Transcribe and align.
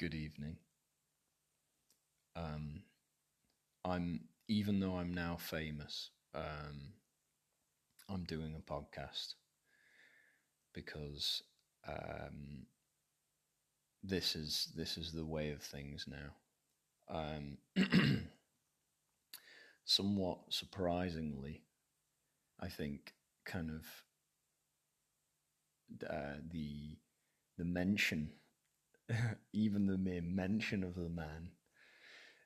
good 0.00 0.14
evening. 0.14 0.56
Um, 2.34 2.84
I'm 3.84 4.20
even 4.48 4.80
though 4.80 4.94
I'm 4.96 5.12
now 5.12 5.36
famous, 5.38 6.08
um, 6.34 6.94
I'm 8.08 8.24
doing 8.24 8.54
a 8.56 8.72
podcast 8.72 9.34
because 10.72 11.42
um, 11.86 12.64
this 14.02 14.34
is 14.34 14.72
this 14.74 14.96
is 14.96 15.12
the 15.12 15.26
way 15.26 15.50
of 15.50 15.60
things 15.60 16.06
now. 16.08 16.32
Um, 17.14 17.58
somewhat 19.84 20.38
surprisingly, 20.48 21.62
I 22.58 22.68
think, 22.68 23.12
kind 23.44 23.70
of 23.70 23.84
uh, 26.08 26.38
the 26.50 26.96
the 27.58 27.64
mention, 27.66 28.30
even 29.52 29.86
the 29.86 29.98
mere 29.98 30.22
mention 30.22 30.84
of 30.84 30.94
the 30.94 31.08
man, 31.08 31.50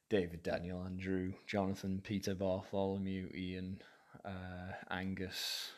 David 0.09 0.43
Daniel 0.43 0.83
Andrew, 0.85 1.33
Jonathan, 1.47 2.01
Peter 2.03 2.35
Bartholomew, 2.35 3.31
Ian, 3.35 3.83
uh, 4.25 4.73
Angus, 4.91 5.71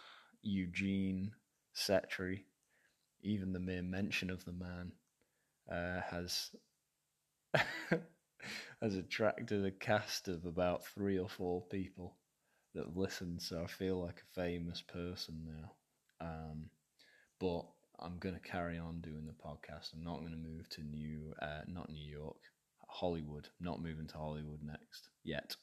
Eugene, 0.43 1.33
Setri, 1.75 2.45
even 3.23 3.53
the 3.53 3.61
mere 3.61 3.83
mention 3.83 4.31
of 4.31 4.45
the 4.45 4.53
man 4.53 4.93
uh, 5.71 6.01
has 6.03 6.51
has 8.83 8.95
attracted 8.95 9.65
a 9.65 9.71
cast 9.71 10.29
of 10.29 10.45
about 10.45 10.87
three 10.87 11.19
or 11.19 11.29
four 11.29 11.62
people 11.62 12.17
that 12.75 12.87
have 12.87 12.97
listened. 12.97 13.43
So 13.43 13.62
I 13.62 13.67
feel 13.67 14.03
like 14.03 14.21
a 14.21 14.41
famous 14.41 14.83
person 14.83 15.43
now. 15.47 15.73
Um, 16.21 16.71
but 17.41 17.67
I'm 18.00 18.19
going 18.19 18.34
to 18.34 18.41
carry 18.41 18.78
on 18.78 19.00
doing 19.00 19.27
the 19.27 19.33
podcast. 19.33 19.92
I'm 19.94 20.05
not 20.05 20.20
going 20.20 20.33
to 20.33 20.36
move 20.36 20.69
to 20.70 20.83
New, 20.83 21.33
uh, 21.41 21.62
not 21.66 21.91
New 21.91 22.05
York, 22.05 22.36
Hollywood. 22.88 23.48
Not 23.61 23.83
moving 23.83 24.06
to 24.08 24.16
Hollywood 24.19 24.61
next 24.62 25.08
yet. 25.25 25.56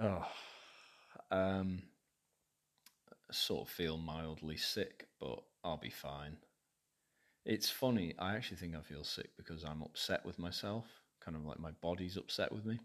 Oh, 0.00 0.26
um, 1.30 1.82
sort 3.30 3.68
of 3.68 3.72
feel 3.72 3.98
mildly 3.98 4.56
sick, 4.56 5.08
but 5.20 5.42
I'll 5.64 5.76
be 5.76 5.90
fine. 5.90 6.36
It's 7.44 7.70
funny. 7.70 8.14
I 8.18 8.36
actually 8.36 8.58
think 8.58 8.76
I 8.76 8.82
feel 8.82 9.04
sick 9.04 9.30
because 9.36 9.64
I'm 9.64 9.82
upset 9.82 10.24
with 10.24 10.38
myself. 10.38 10.86
Kind 11.24 11.36
of 11.36 11.44
like 11.44 11.58
my 11.58 11.72
body's 11.80 12.16
upset 12.16 12.52
with 12.52 12.64
me. 12.64 12.80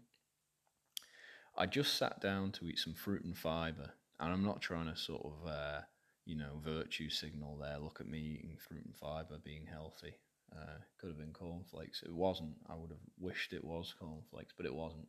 I 1.56 1.66
just 1.66 1.96
sat 1.96 2.20
down 2.20 2.52
to 2.52 2.66
eat 2.66 2.78
some 2.78 2.94
fruit 2.94 3.24
and 3.24 3.36
fiber, 3.36 3.90
and 4.20 4.32
I'm 4.32 4.44
not 4.44 4.60
trying 4.60 4.86
to 4.86 4.96
sort 4.96 5.24
of, 5.24 5.48
uh, 5.48 5.80
you 6.28 6.36
know, 6.36 6.60
virtue 6.62 7.08
signal 7.08 7.56
there. 7.56 7.78
Look 7.78 8.02
at 8.02 8.06
me 8.06 8.18
eating 8.18 8.58
fruit 8.58 8.84
and 8.84 8.94
fiber, 8.94 9.38
being 9.42 9.66
healthy. 9.66 10.14
Uh, 10.54 10.76
could 11.00 11.08
have 11.08 11.18
been 11.18 11.32
cornflakes. 11.32 12.02
It 12.04 12.12
wasn't. 12.12 12.54
I 12.68 12.74
would 12.74 12.90
have 12.90 13.00
wished 13.18 13.54
it 13.54 13.64
was 13.64 13.94
cornflakes, 13.98 14.52
but 14.54 14.66
it 14.66 14.74
wasn't. 14.74 15.08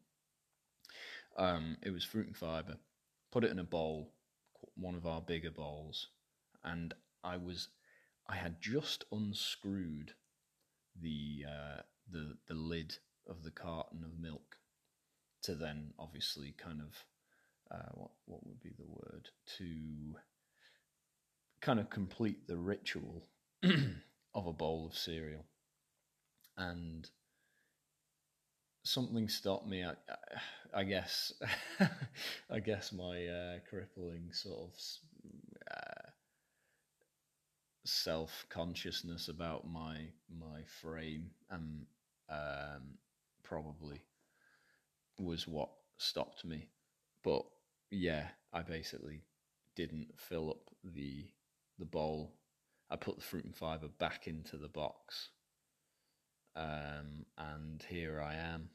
Um, 1.38 1.76
it 1.84 1.92
was 1.92 2.06
fruit 2.06 2.28
and 2.28 2.38
fiber. 2.38 2.78
Put 3.32 3.44
it 3.44 3.52
in 3.52 3.60
a 3.60 3.66
bowl, 3.66 4.14
one 4.76 4.96
of 4.96 5.06
our 5.06 5.20
bigger 5.20 5.52
bowls, 5.52 6.08
and 6.64 6.94
I 7.22 7.36
was 7.36 7.68
I 8.28 8.38
had 8.38 8.62
just 8.62 9.04
unscrewed 9.12 10.14
the 11.00 11.44
uh, 11.46 11.82
the 12.10 12.38
the 12.48 12.54
lid 12.54 12.96
of 13.28 13.44
the 13.44 13.52
carton 13.52 14.06
of 14.06 14.18
milk 14.18 14.58
to 15.44 15.54
then 15.54 15.92
obviously 16.00 16.56
kind 16.58 16.80
of 16.80 17.06
uh, 17.70 17.92
what 17.94 18.12
what 18.26 18.48
would 18.48 18.62
be 18.62 18.72
the 18.78 18.88
word 18.88 19.30
to 19.58 20.16
kind 21.62 21.80
of 21.80 21.90
complete 21.90 22.48
the 22.48 22.58
ritual 22.58 23.24
of 23.64 24.48
a 24.48 24.54
bowl 24.54 24.88
of 24.88 24.98
cereal 24.98 25.46
and 26.58 27.10
something 28.84 29.28
stopped 29.28 29.68
me 29.68 29.84
I, 29.84 29.94
I 30.74 30.84
guess 30.84 31.34
I 32.50 32.60
guess 32.60 32.92
my 32.92 33.28
uh, 33.28 33.60
crippling 33.70 34.30
sort 34.32 34.70
of 34.70 34.80
uh, 35.72 36.10
self 37.86 38.46
consciousness 38.50 39.28
about 39.28 39.68
my 39.68 40.08
my 40.30 40.62
frame 40.82 41.32
and 41.50 41.86
um, 42.30 42.98
probably 43.44 44.02
was 45.20 45.48
what 45.48 45.70
stopped 45.98 46.46
me. 46.46 46.68
But 47.24 47.44
yeah, 47.92 48.28
I 48.54 48.62
basically 48.62 49.24
didn't 49.76 50.10
fill 50.18 50.50
up 50.52 50.70
the 50.84 51.26
the 51.80 51.86
bowl. 51.86 52.36
I 52.90 52.96
put 52.96 53.18
the 53.18 53.24
fruit 53.24 53.46
and 53.46 53.56
fiber 53.56 53.88
back 53.88 54.28
into 54.28 54.58
the 54.58 54.68
box, 54.68 55.30
um, 56.56 57.26
and 57.38 57.84
here 57.90 58.22
I 58.22 58.36
am. 58.36 58.70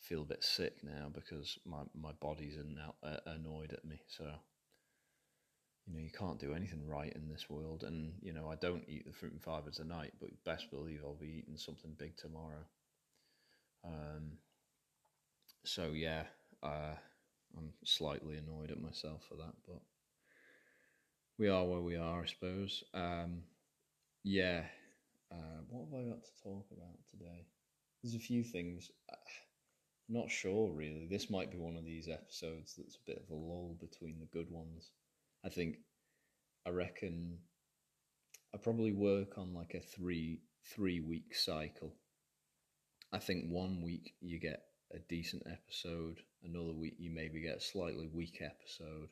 feel 0.00 0.22
a 0.22 0.26
bit 0.26 0.44
sick 0.44 0.82
now 0.82 1.08
because 1.12 1.58
my 1.64 1.82
my 1.94 2.12
body's 2.20 2.56
now 2.58 2.94
uh, 3.02 3.18
annoyed 3.26 3.72
at 3.72 3.84
me. 3.84 4.00
So 4.08 4.24
you 5.86 5.94
know, 5.94 6.00
you 6.00 6.10
can't 6.10 6.38
do 6.38 6.54
anything 6.54 6.86
right 6.86 7.12
in 7.12 7.28
this 7.28 7.50
world. 7.50 7.82
And, 7.82 8.12
you 8.20 8.32
know, 8.32 8.48
I 8.48 8.54
don't 8.54 8.84
eat 8.86 9.04
the 9.06 9.12
fruit 9.12 9.32
and 9.32 9.42
fibre 9.42 9.70
tonight, 9.70 10.12
but 10.20 10.30
best 10.44 10.70
believe 10.70 11.00
I'll 11.04 11.14
be 11.14 11.42
eating 11.42 11.56
something 11.56 11.94
big 11.98 12.16
tomorrow. 12.16 12.64
Um, 13.84 14.38
so, 15.64 15.90
yeah, 15.92 16.24
uh, 16.62 16.94
I'm 17.56 17.72
slightly 17.84 18.36
annoyed 18.36 18.70
at 18.70 18.80
myself 18.80 19.22
for 19.28 19.34
that, 19.36 19.54
but 19.66 19.80
we 21.38 21.48
are 21.48 21.64
where 21.64 21.80
we 21.80 21.96
are, 21.96 22.22
I 22.22 22.26
suppose. 22.26 22.84
Um, 22.94 23.42
yeah, 24.24 24.64
uh, 25.32 25.60
what 25.68 25.86
have 25.86 26.06
I 26.06 26.08
got 26.10 26.24
to 26.24 26.42
talk 26.42 26.66
about 26.70 26.98
today? 27.10 27.46
There's 28.02 28.14
a 28.14 28.18
few 28.18 28.42
things. 28.44 28.90
I'm 29.10 30.14
not 30.14 30.30
sure, 30.30 30.72
really. 30.72 31.06
This 31.10 31.30
might 31.30 31.50
be 31.50 31.58
one 31.58 31.76
of 31.76 31.84
these 31.84 32.08
episodes 32.08 32.74
that's 32.76 32.96
a 32.96 33.10
bit 33.10 33.22
of 33.22 33.30
a 33.30 33.34
lull 33.34 33.76
between 33.80 34.18
the 34.18 34.26
good 34.26 34.50
ones. 34.50 34.90
I 35.44 35.48
think 35.48 35.76
I 36.66 36.70
reckon 36.70 37.38
I 38.54 38.58
probably 38.58 38.92
work 38.92 39.38
on 39.38 39.54
like 39.54 39.74
a 39.74 39.80
three 39.80 40.40
three 40.74 41.00
week 41.00 41.34
cycle. 41.34 41.94
I 43.12 43.18
think 43.18 43.50
one 43.50 43.82
week 43.82 44.14
you 44.20 44.38
get 44.38 44.62
a 44.94 44.98
decent 45.08 45.42
episode, 45.50 46.20
another 46.44 46.72
week 46.72 46.94
you 46.98 47.10
maybe 47.10 47.40
get 47.40 47.56
a 47.56 47.60
slightly 47.60 48.08
weak 48.12 48.40
episode, 48.42 49.08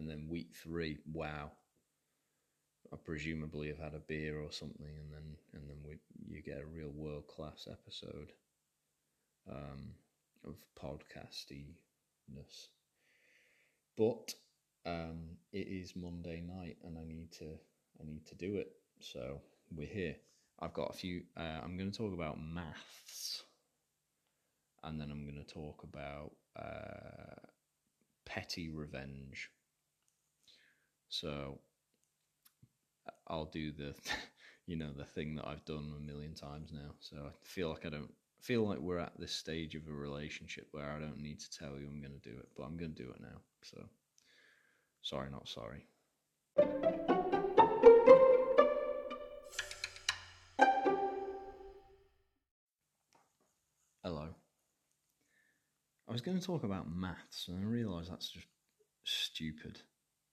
and 0.00 0.08
then 0.08 0.28
week 0.30 0.54
three, 0.54 0.98
wow. 1.12 1.52
I 2.90 2.96
presumably 2.96 3.68
have 3.68 3.78
had 3.78 3.94
a 3.94 4.00
beer 4.00 4.40
or 4.40 4.50
something, 4.50 4.96
and 4.98 5.12
then 5.12 5.36
and 5.52 5.68
then 5.68 5.76
we, 5.86 5.98
you 6.26 6.42
get 6.42 6.62
a 6.62 6.66
real 6.66 6.90
world 6.90 7.28
class 7.28 7.68
episode 7.70 8.32
um, 9.48 9.90
of 10.44 10.54
podcastiness. 10.82 12.68
But 13.96 14.34
um, 14.86 15.36
it 15.52 15.68
is 15.68 15.94
Monday 15.94 16.40
night 16.40 16.78
and 16.82 16.96
I 16.96 17.04
need 17.04 17.30
to 17.32 17.44
I 18.00 18.04
need 18.04 18.26
to 18.26 18.34
do 18.34 18.56
it. 18.56 18.72
So 19.00 19.42
we're 19.76 19.86
here. 19.86 20.16
I've 20.58 20.72
got 20.72 20.94
a 20.94 20.96
few. 20.96 21.22
Uh, 21.36 21.60
I'm 21.62 21.76
going 21.76 21.90
to 21.90 21.96
talk 21.96 22.14
about 22.14 22.38
maths, 22.42 23.44
and 24.82 24.98
then 24.98 25.10
I'm 25.10 25.24
going 25.24 25.44
to 25.44 25.54
talk 25.54 25.82
about 25.84 26.32
uh, 26.58 27.48
petty 28.26 28.70
revenge. 28.70 29.50
So 31.10 31.58
I'll 33.28 33.44
do 33.44 33.72
the, 33.72 33.94
you 34.66 34.76
know, 34.76 34.90
the 34.96 35.04
thing 35.04 35.34
that 35.36 35.46
I've 35.46 35.64
done 35.64 35.92
a 35.96 36.00
million 36.00 36.34
times 36.34 36.70
now. 36.72 36.94
So 37.00 37.16
I 37.18 37.30
feel 37.42 37.68
like 37.68 37.84
I 37.84 37.90
don't 37.90 38.12
feel 38.40 38.66
like 38.66 38.78
we're 38.78 38.98
at 38.98 39.12
this 39.18 39.32
stage 39.32 39.74
of 39.74 39.86
a 39.86 39.92
relationship 39.92 40.68
where 40.72 40.90
I 40.90 40.98
don't 40.98 41.20
need 41.20 41.40
to 41.40 41.50
tell 41.50 41.78
you 41.78 41.86
I'm 41.86 42.00
going 42.00 42.18
to 42.18 42.30
do 42.30 42.36
it, 42.38 42.48
but 42.56 42.64
I'm 42.64 42.78
going 42.78 42.94
to 42.94 43.02
do 43.02 43.10
it 43.10 43.20
now. 43.20 43.40
So. 43.62 43.84
Sorry, 45.02 45.30
not 45.30 45.48
sorry. 45.48 45.86
Hello. 54.04 54.28
I 56.06 56.12
was 56.12 56.20
going 56.20 56.38
to 56.38 56.44
talk 56.44 56.64
about 56.64 56.90
maths 56.90 57.48
and 57.48 57.64
I 57.64 57.66
realised 57.66 58.10
that's 58.10 58.28
just 58.28 58.46
stupid. 59.04 59.80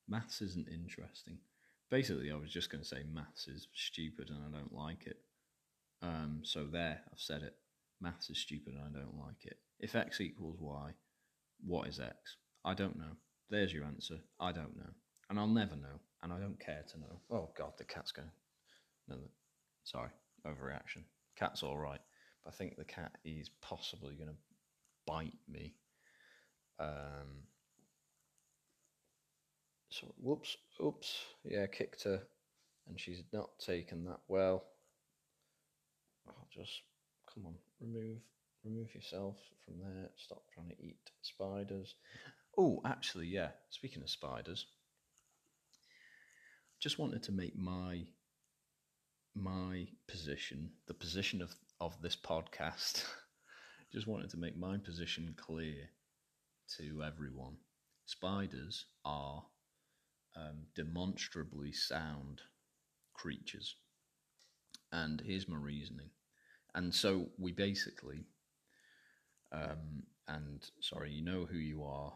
Maths 0.08 0.40
isn't 0.40 0.68
interesting. 0.68 1.38
Basically, 1.90 2.30
I 2.30 2.36
was 2.36 2.52
just 2.52 2.70
going 2.70 2.82
to 2.82 2.88
say 2.88 3.02
maths 3.12 3.48
is 3.48 3.68
stupid 3.74 4.30
and 4.30 4.38
I 4.44 4.58
don't 4.58 4.74
like 4.74 5.06
it. 5.06 5.18
Um, 6.02 6.40
so 6.42 6.64
there, 6.64 7.00
I've 7.12 7.20
said 7.20 7.42
it. 7.42 7.54
Maths 8.00 8.30
is 8.30 8.38
stupid 8.38 8.74
and 8.74 8.82
I 8.82 8.98
don't 8.98 9.18
like 9.18 9.44
it. 9.44 9.58
If 9.80 9.94
x 9.94 10.20
equals 10.20 10.58
y, 10.60 10.90
what 11.64 11.88
is 11.88 12.00
x? 12.00 12.36
I 12.64 12.74
don't 12.74 12.98
know. 12.98 13.16
There's 13.50 13.72
your 13.72 13.84
answer. 13.84 14.18
I 14.38 14.52
don't 14.52 14.76
know. 14.76 14.90
And 15.30 15.38
I'll 15.38 15.46
never 15.46 15.76
know. 15.76 16.00
And 16.22 16.32
I 16.32 16.38
don't 16.38 16.60
care 16.60 16.84
to 16.92 17.00
know. 17.00 17.20
Oh, 17.30 17.50
God, 17.56 17.72
the 17.78 17.84
cat's 17.84 18.12
going. 18.12 18.30
No, 19.08 19.16
sorry, 19.84 20.10
overreaction. 20.46 21.04
Cat's 21.36 21.62
all 21.62 21.78
right. 21.78 22.00
But 22.44 22.54
I 22.54 22.56
think 22.56 22.76
the 22.76 22.84
cat 22.84 23.12
is 23.24 23.50
possibly 23.62 24.14
going 24.14 24.28
to 24.28 24.36
bite 25.06 25.38
me. 25.48 25.74
Um, 26.78 27.44
so, 29.90 30.12
whoops, 30.18 30.56
oops. 30.82 31.18
Yeah, 31.44 31.66
kicked 31.66 32.04
her. 32.04 32.22
And 32.88 32.98
she's 32.98 33.22
not 33.32 33.58
taken 33.58 34.04
that 34.04 34.20
well. 34.28 34.64
I'll 36.26 36.48
just 36.50 36.82
come 37.32 37.46
on, 37.46 37.54
remove 37.80 38.18
remove 38.64 38.94
yourself 38.94 39.36
from 39.64 39.78
there. 39.78 40.10
Stop 40.16 40.42
trying 40.54 40.68
to 40.68 40.82
eat 40.82 41.10
spiders. 41.22 41.94
Oh, 42.56 42.80
actually, 42.84 43.26
yeah. 43.26 43.50
Speaking 43.70 44.02
of 44.02 44.10
spiders, 44.10 44.66
just 46.80 46.98
wanted 46.98 47.22
to 47.24 47.32
make 47.32 47.56
my 47.56 48.06
my 49.34 49.86
position, 50.06 50.70
the 50.86 50.94
position 50.94 51.42
of 51.42 51.54
of 51.80 52.00
this 52.02 52.16
podcast. 52.16 53.04
just 53.92 54.06
wanted 54.06 54.30
to 54.30 54.36
make 54.36 54.56
my 54.56 54.76
position 54.76 55.34
clear 55.36 55.88
to 56.76 57.02
everyone. 57.02 57.56
Spiders 58.06 58.86
are 59.04 59.42
um, 60.38 60.66
demonstrably 60.74 61.72
sound 61.72 62.42
creatures. 63.14 63.76
And 64.92 65.20
here's 65.20 65.48
my 65.48 65.56
reasoning. 65.56 66.10
And 66.74 66.94
so 66.94 67.26
we 67.38 67.52
basically, 67.52 68.26
um, 69.52 70.04
and 70.28 70.62
sorry, 70.80 71.12
you 71.12 71.24
know 71.24 71.46
who 71.50 71.58
you 71.58 71.82
are. 71.82 72.12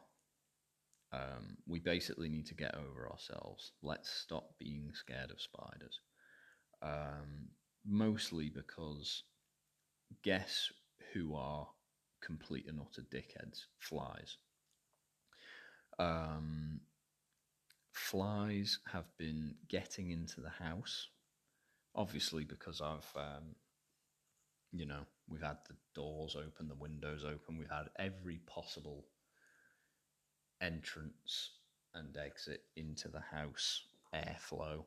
Um, 1.12 1.58
we 1.66 1.80
basically 1.80 2.28
need 2.28 2.46
to 2.46 2.54
get 2.54 2.74
over 2.74 3.10
ourselves. 3.10 3.72
Let's 3.82 4.08
stop 4.08 4.54
being 4.58 4.92
scared 4.94 5.30
of 5.30 5.40
spiders. 5.40 6.00
Um, 6.80 7.48
mostly 7.84 8.48
because 8.48 9.24
guess 10.22 10.70
who 11.12 11.34
are 11.34 11.68
complete 12.22 12.66
and 12.68 12.80
utter 12.80 13.02
dickheads? 13.02 13.64
Flies. 13.78 14.38
Um, 15.98 16.80
flies 17.92 18.78
have 18.92 19.06
been 19.18 19.54
getting 19.68 20.10
into 20.10 20.40
the 20.40 20.50
house, 20.50 21.08
obviously 21.94 22.44
because 22.44 22.80
I've, 22.80 23.10
um, 23.16 23.54
you 24.72 24.86
know, 24.86 25.02
we've 25.28 25.42
had 25.42 25.58
the 25.68 25.76
doors 25.94 26.36
open, 26.36 26.68
the 26.68 26.74
windows 26.74 27.24
open, 27.24 27.58
we've 27.58 27.70
had 27.70 27.90
every 27.98 28.40
possible 28.46 29.04
entrance 30.60 31.50
and 31.94 32.16
exit 32.16 32.62
into 32.76 33.08
the 33.08 33.20
house, 33.20 33.82
airflow. 34.14 34.84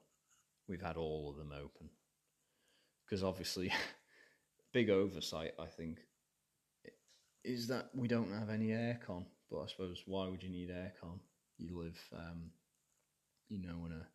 We've 0.67 0.81
had 0.81 0.97
all 0.97 1.29
of 1.29 1.37
them 1.37 1.51
open 1.51 1.89
because 3.05 3.23
obviously, 3.23 3.71
big 4.73 4.89
oversight. 4.89 5.53
I 5.59 5.67
think 5.67 5.99
is 7.45 7.67
that 7.67 7.89
we 7.93 8.07
don't 8.07 8.31
have 8.31 8.49
any 8.49 8.69
aircon. 8.69 9.25
But 9.49 9.61
I 9.61 9.67
suppose 9.67 10.01
why 10.05 10.27
would 10.27 10.43
you 10.43 10.49
need 10.49 10.69
aircon? 10.69 11.19
You 11.57 11.77
live, 11.77 11.99
um, 12.17 12.49
you 13.49 13.61
know, 13.61 13.85
in 13.85 13.91
a 13.91 14.07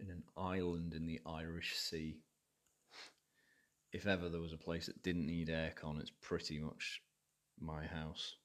in 0.00 0.10
an 0.10 0.22
island 0.36 0.94
in 0.94 1.06
the 1.06 1.20
Irish 1.24 1.76
Sea. 1.76 2.18
If 3.92 4.06
ever 4.06 4.28
there 4.28 4.40
was 4.40 4.52
a 4.52 4.58
place 4.58 4.86
that 4.86 5.02
didn't 5.02 5.26
need 5.26 5.48
aircon, 5.48 6.00
it's 6.00 6.12
pretty 6.20 6.58
much 6.58 7.02
my 7.60 7.84
house 7.86 8.36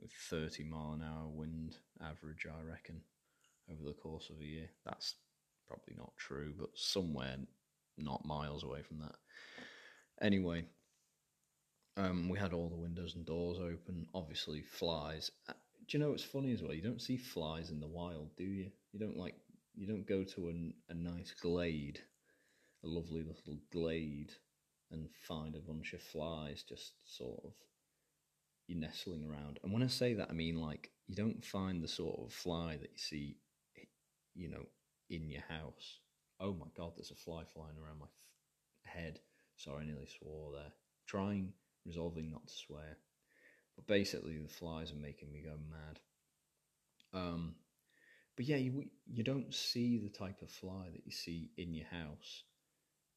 with 0.00 0.10
30 0.12 0.64
mile 0.64 0.92
an 0.92 1.02
hour 1.02 1.28
wind 1.28 1.76
average, 2.00 2.46
I 2.46 2.62
reckon, 2.62 3.02
over 3.70 3.82
the 3.82 3.92
course 3.92 4.30
of 4.30 4.40
a 4.40 4.44
year. 4.44 4.70
That's 4.86 5.16
probably 5.68 5.94
not 5.96 6.16
true, 6.16 6.54
but 6.58 6.70
somewhere 6.74 7.36
not 7.98 8.24
miles 8.24 8.64
away 8.64 8.82
from 8.82 8.98
that. 9.00 9.16
Anyway, 10.22 10.64
um, 11.96 12.28
we 12.28 12.38
had 12.38 12.52
all 12.52 12.68
the 12.68 12.76
windows 12.76 13.14
and 13.14 13.26
doors 13.26 13.58
open. 13.58 14.06
Obviously, 14.14 14.62
flies. 14.62 15.30
Uh, 15.48 15.52
do 15.86 15.98
you 15.98 16.02
know 16.02 16.10
what's 16.10 16.24
funny 16.24 16.52
as 16.52 16.62
well? 16.62 16.74
You 16.74 16.82
don't 16.82 17.02
see 17.02 17.16
flies 17.16 17.70
in 17.70 17.80
the 17.80 17.86
wild, 17.86 18.30
do 18.36 18.44
you? 18.44 18.70
You 18.92 19.00
don't 19.00 19.16
like. 19.16 19.34
You 19.74 19.86
don't 19.86 20.06
go 20.06 20.24
to 20.24 20.48
an, 20.48 20.74
a 20.88 20.94
nice 20.94 21.32
glade, 21.40 22.00
a 22.84 22.88
lovely 22.88 23.22
little 23.22 23.58
glade, 23.72 24.32
and 24.90 25.08
find 25.28 25.54
a 25.54 25.60
bunch 25.60 25.92
of 25.92 26.02
flies 26.02 26.64
just 26.68 26.92
sort 27.16 27.40
of 27.44 27.52
you 28.66 28.76
nestling 28.76 29.24
around. 29.24 29.58
And 29.62 29.72
when 29.72 29.82
I 29.82 29.88
say 29.88 30.14
that, 30.14 30.30
I 30.30 30.32
mean 30.32 30.56
like 30.56 30.90
you 31.06 31.14
don't 31.14 31.44
find 31.44 31.82
the 31.82 31.88
sort 31.88 32.20
of 32.20 32.32
fly 32.32 32.76
that 32.76 32.90
you 32.92 32.98
see, 32.98 33.36
you 34.34 34.48
know, 34.48 34.64
in 35.08 35.28
your 35.28 35.42
house. 35.48 35.98
Oh 36.38 36.52
my 36.52 36.66
god, 36.76 36.92
there's 36.96 37.10
a 37.10 37.16
fly 37.16 37.42
flying 37.44 37.76
around 37.76 37.98
my 37.98 38.06
f- 38.06 38.92
head. 38.92 39.20
Sorry, 39.56 39.82
I 39.82 39.86
nearly 39.86 40.06
swore 40.06 40.52
there. 40.52 40.72
Trying 41.06 41.52
resolving 41.84 42.30
not 42.30 42.46
to 42.46 42.54
swear. 42.54 42.96
But 43.76 43.86
basically, 43.86 44.38
the 44.38 44.48
flies 44.48 44.92
are 44.92 44.96
making 44.96 45.32
me 45.32 45.42
go 45.42 45.56
mad. 45.70 46.00
Um, 47.12 47.54
but 48.40 48.48
yeah, 48.48 48.56
you 48.56 48.86
you 49.06 49.22
don't 49.22 49.52
see 49.52 49.98
the 49.98 50.08
type 50.08 50.40
of 50.40 50.48
fly 50.50 50.88
that 50.90 51.02
you 51.04 51.12
see 51.12 51.50
in 51.58 51.74
your 51.74 51.84
house 51.88 52.44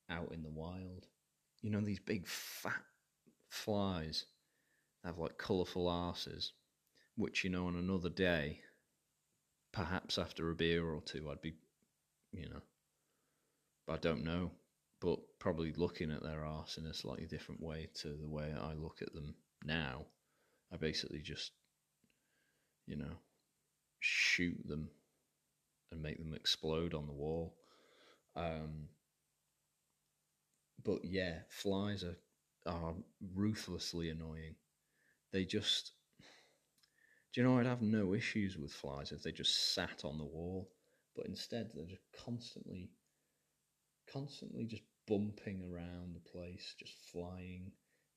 out 0.09 0.33
in 0.33 0.43
the 0.43 0.49
wild. 0.49 1.07
You 1.61 1.69
know 1.69 1.79
these 1.79 2.01
big 2.01 2.27
fat 2.27 2.83
flies 3.47 4.25
have 5.05 5.19
like 5.19 5.37
colourful 5.37 5.85
arses, 5.85 6.49
which 7.15 7.45
you 7.45 7.49
know 7.49 7.67
on 7.67 7.77
another 7.77 8.09
day, 8.09 8.59
perhaps 9.71 10.17
after 10.17 10.51
a 10.51 10.55
beer 10.55 10.85
or 10.85 10.99
two, 10.99 11.31
I'd 11.31 11.41
be, 11.41 11.53
you 12.33 12.49
know, 12.49 12.61
I 13.87 13.95
don't 13.95 14.25
know 14.25 14.51
but 14.99 15.19
probably 15.39 15.71
looking 15.77 16.11
at 16.11 16.23
their 16.23 16.43
arse 16.43 16.77
in 16.77 16.85
a 16.85 16.93
slightly 16.93 17.27
different 17.27 17.61
way 17.63 17.87
to 17.93 18.09
the 18.09 18.27
way 18.27 18.53
I 18.61 18.73
look 18.73 19.01
at 19.01 19.13
them 19.13 19.35
now. 19.63 20.05
I 20.73 20.75
basically 20.75 21.21
just, 21.21 21.51
you 22.87 22.97
know, 22.97 23.15
shoot 24.01 24.57
them 24.67 24.89
and 25.93 26.01
make 26.01 26.17
them 26.17 26.33
explode 26.33 26.93
on 26.93 27.07
the 27.07 27.13
wall. 27.13 27.55
Um, 28.35 28.89
but 30.83 31.05
yeah, 31.05 31.39
flies 31.49 32.03
are 32.03 32.17
are 32.65 32.93
ruthlessly 33.35 34.09
annoying. 34.09 34.55
They 35.31 35.45
just, 35.45 35.91
do 37.33 37.41
you 37.41 37.43
know, 37.43 37.59
I'd 37.59 37.65
have 37.65 37.81
no 37.81 38.13
issues 38.13 38.57
with 38.57 38.71
flies 38.71 39.11
if 39.11 39.23
they 39.23 39.31
just 39.31 39.73
sat 39.73 40.05
on 40.05 40.17
the 40.17 40.23
wall, 40.23 40.69
but 41.15 41.25
instead 41.25 41.71
they're 41.73 41.85
just 41.85 42.01
constantly, 42.25 42.89
constantly 44.11 44.65
just 44.65 44.83
bumping 45.07 45.61
around 45.63 46.15
the 46.15 46.29
place, 46.31 46.75
just 46.79 46.93
flying. 47.11 47.71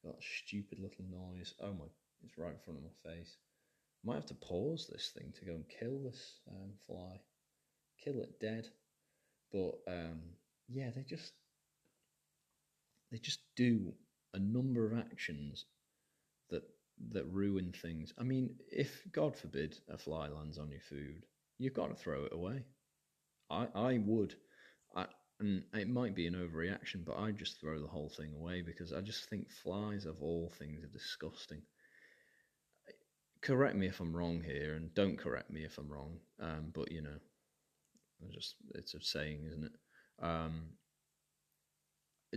That 0.04 0.22
stupid 0.22 0.78
little 0.78 1.04
noise. 1.10 1.54
Oh 1.60 1.72
my, 1.72 1.86
it's 2.22 2.38
right 2.38 2.52
in 2.52 2.58
front 2.64 2.78
of 2.78 2.84
my 2.84 3.10
face. 3.10 3.38
Might 4.04 4.14
have 4.14 4.26
to 4.26 4.34
pause 4.34 4.86
this 4.86 5.10
thing 5.16 5.32
to 5.36 5.44
go 5.44 5.52
and 5.54 5.64
kill 5.68 5.98
this 6.04 6.38
um, 6.48 6.70
fly, 6.86 7.18
kill 8.02 8.20
it 8.20 8.40
dead. 8.40 8.68
But 9.52 9.74
um, 9.88 10.20
yeah, 10.68 10.90
they 10.94 11.02
just 11.02 11.32
they 13.10 13.18
just 13.18 13.40
do 13.56 13.94
a 14.34 14.38
number 14.38 14.86
of 14.86 14.98
actions 14.98 15.64
that 16.50 16.62
that 17.12 17.24
ruin 17.26 17.72
things. 17.72 18.12
I 18.18 18.22
mean, 18.24 18.56
if 18.70 19.02
God 19.12 19.36
forbid 19.36 19.78
a 19.88 19.98
fly 19.98 20.28
lands 20.28 20.58
on 20.58 20.70
your 20.70 20.80
food, 20.80 21.24
you've 21.58 21.74
got 21.74 21.88
to 21.88 21.94
throw 21.94 22.24
it 22.24 22.32
away. 22.32 22.64
I 23.50 23.68
I 23.74 23.98
would. 23.98 24.34
I 24.94 25.06
and 25.40 25.64
it 25.74 25.88
might 25.88 26.14
be 26.14 26.26
an 26.26 26.34
overreaction, 26.34 27.04
but 27.04 27.18
I 27.18 27.30
just 27.32 27.60
throw 27.60 27.80
the 27.80 27.86
whole 27.86 28.08
thing 28.08 28.32
away 28.34 28.62
because 28.62 28.92
I 28.92 29.00
just 29.02 29.28
think 29.28 29.50
flies 29.50 30.06
of 30.06 30.22
all 30.22 30.50
things 30.58 30.82
are 30.82 30.88
disgusting. 30.88 31.62
Correct 33.42 33.76
me 33.76 33.86
if 33.86 34.00
I'm 34.00 34.16
wrong 34.16 34.42
here, 34.42 34.74
and 34.74 34.92
don't 34.94 35.18
correct 35.18 35.50
me 35.50 35.64
if 35.64 35.78
I'm 35.78 35.90
wrong. 35.92 36.18
Um, 36.40 36.72
but 36.74 36.90
you 36.90 37.02
know, 37.02 37.18
just 38.32 38.56
it's 38.74 38.94
a 38.94 39.00
saying, 39.00 39.44
isn't 39.46 39.64
it? 39.64 39.72
Um, 40.24 40.70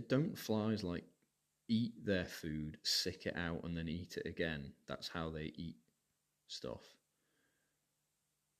don't 0.08 0.38
flies 0.38 0.82
like 0.84 1.04
eat 1.68 1.92
their 2.04 2.24
food, 2.24 2.78
sick 2.82 3.26
it 3.26 3.36
out, 3.36 3.64
and 3.64 3.76
then 3.76 3.88
eat 3.88 4.16
it 4.16 4.28
again? 4.28 4.72
That's 4.88 5.08
how 5.08 5.30
they 5.30 5.52
eat 5.56 5.76
stuff. 6.48 6.82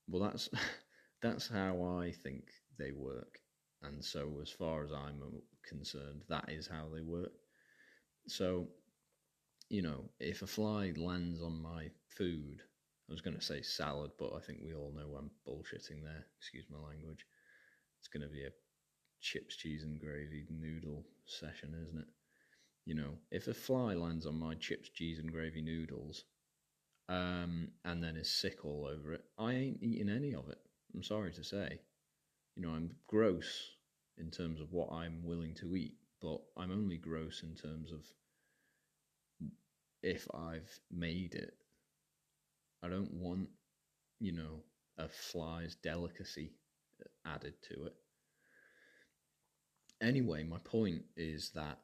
Well, 0.09 0.23
that's 0.23 0.49
that's 1.23 1.49
how 1.49 2.01
I 2.01 2.13
think 2.13 2.51
they 2.79 2.93
work. 2.93 3.41
And 3.83 4.05
so, 4.05 4.39
as 4.43 4.51
far 4.51 4.85
as 4.85 4.93
I'm 4.93 5.23
concerned, 5.67 6.23
that 6.29 6.49
is 6.49 6.67
how 6.67 6.89
they 6.93 7.01
work. 7.01 7.33
So, 8.27 8.69
you 9.71 9.83
know, 9.83 10.11
if 10.19 10.43
a 10.43 10.47
fly 10.47 10.93
lands 10.97 11.41
on 11.43 11.63
my 11.63 11.91
food, 12.09 12.63
I 13.11 13.13
was 13.13 13.21
going 13.21 13.37
to 13.37 13.45
say 13.45 13.61
salad, 13.63 14.13
but 14.19 14.33
I 14.37 14.41
think 14.41 14.61
we 14.63 14.73
all 14.73 14.93
know 14.95 15.17
I'm 15.19 15.31
bullshitting 15.47 16.03
there. 16.03 16.27
Excuse 16.39 16.67
my 16.71 16.79
language. 16.79 17.27
It's 17.99 18.09
going 18.09 18.23
to 18.23 18.33
be 18.33 18.45
a 18.45 18.51
chips, 19.21 19.57
cheese, 19.57 19.83
and 19.83 20.01
gravy 20.01 20.47
noodle 20.49 21.05
session, 21.27 21.75
isn't 21.83 21.99
it? 21.99 22.09
You 22.87 22.95
know, 22.95 23.19
if 23.31 23.49
a 23.49 23.55
fly 23.55 23.95
lands 23.95 24.27
on 24.27 24.39
my 24.39 24.55
chips, 24.55 24.89
cheese, 24.89 25.19
and 25.19 25.33
gravy 25.33 25.61
noodles, 25.61 26.25
um, 27.09 27.69
and 27.85 28.03
then 28.03 28.17
is 28.17 28.31
sick 28.31 28.65
all 28.65 28.89
over 28.91 29.13
it, 29.13 29.25
I 29.39 29.53
ain't 29.53 29.83
eating 29.83 30.09
any 30.09 30.35
of 30.35 30.49
it. 30.49 30.59
I'm 30.95 31.03
sorry 31.03 31.33
to 31.33 31.45
say 31.45 31.81
you 32.57 32.67
know, 32.67 32.75
I'm 32.75 32.91
gross 33.07 33.71
in 34.19 34.31
terms 34.31 34.61
of 34.61 34.73
what 34.73 34.93
I'm 34.93 35.25
willing 35.25 35.55
to 35.57 35.77
eat, 35.77 35.95
but 36.21 36.41
I'm 36.57 36.71
only 36.71 36.97
gross 36.97 37.43
in 37.43 37.55
terms 37.55 37.93
of 37.93 38.05
if 40.03 40.27
I've 40.35 40.79
made 40.91 41.35
it. 41.35 41.55
I 42.83 42.89
don't 42.89 43.13
want, 43.13 43.49
you 44.19 44.33
know, 44.33 44.63
a 44.99 45.09
fly's 45.09 45.75
delicacy 45.77 46.53
added 47.27 47.55
to 47.69 47.87
it. 47.87 47.95
Anyway, 50.01 50.43
my 50.45 50.59
point 50.59 51.03
is 51.17 51.51
that 51.51 51.79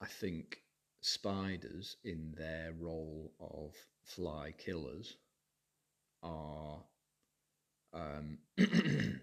I 0.00 0.06
think 0.06 0.58
spiders, 1.02 1.96
in 2.04 2.34
their 2.36 2.72
role 2.78 3.32
of 3.38 3.74
fly 4.02 4.52
killers, 4.56 5.16
are 6.22 6.82
um, 7.92 8.38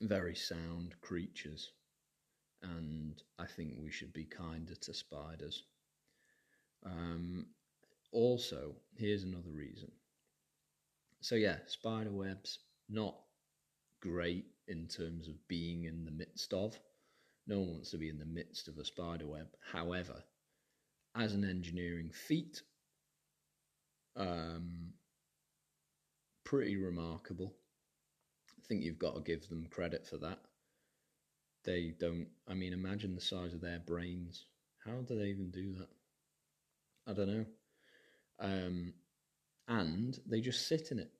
very 0.00 0.34
sound 0.34 0.94
creatures, 1.00 1.72
and 2.62 3.20
I 3.38 3.46
think 3.46 3.74
we 3.78 3.90
should 3.90 4.12
be 4.12 4.24
kinder 4.24 4.76
to 4.76 4.94
spiders. 4.94 5.64
Um, 6.84 7.46
also, 8.12 8.76
here's 8.96 9.24
another 9.24 9.50
reason. 9.50 9.90
So, 11.24 11.36
yeah, 11.36 11.56
spider 11.66 12.10
webs, 12.10 12.58
not 12.90 13.16
great 14.02 14.44
in 14.68 14.86
terms 14.88 15.26
of 15.26 15.48
being 15.48 15.84
in 15.84 16.04
the 16.04 16.10
midst 16.10 16.52
of. 16.52 16.78
No 17.46 17.60
one 17.60 17.70
wants 17.70 17.92
to 17.92 17.96
be 17.96 18.10
in 18.10 18.18
the 18.18 18.26
midst 18.26 18.68
of 18.68 18.76
a 18.76 18.84
spider 18.84 19.26
web. 19.26 19.46
However, 19.72 20.22
as 21.14 21.32
an 21.32 21.48
engineering 21.48 22.10
feat, 22.12 22.60
um, 24.16 24.92
pretty 26.44 26.76
remarkable. 26.76 27.54
I 28.58 28.66
think 28.68 28.82
you've 28.82 28.98
got 28.98 29.14
to 29.14 29.22
give 29.22 29.48
them 29.48 29.66
credit 29.70 30.06
for 30.06 30.18
that. 30.18 30.40
They 31.64 31.94
don't, 31.98 32.28
I 32.46 32.52
mean, 32.52 32.74
imagine 32.74 33.14
the 33.14 33.22
size 33.22 33.54
of 33.54 33.62
their 33.62 33.78
brains. 33.78 34.44
How 34.84 35.00
do 35.00 35.18
they 35.18 35.28
even 35.28 35.50
do 35.50 35.72
that? 35.78 35.88
I 37.06 37.14
don't 37.14 37.28
know. 37.28 37.46
Um, 38.40 38.92
and 39.68 40.18
they 40.26 40.40
just 40.40 40.68
sit 40.68 40.90
in 40.90 40.98
it. 40.98 41.10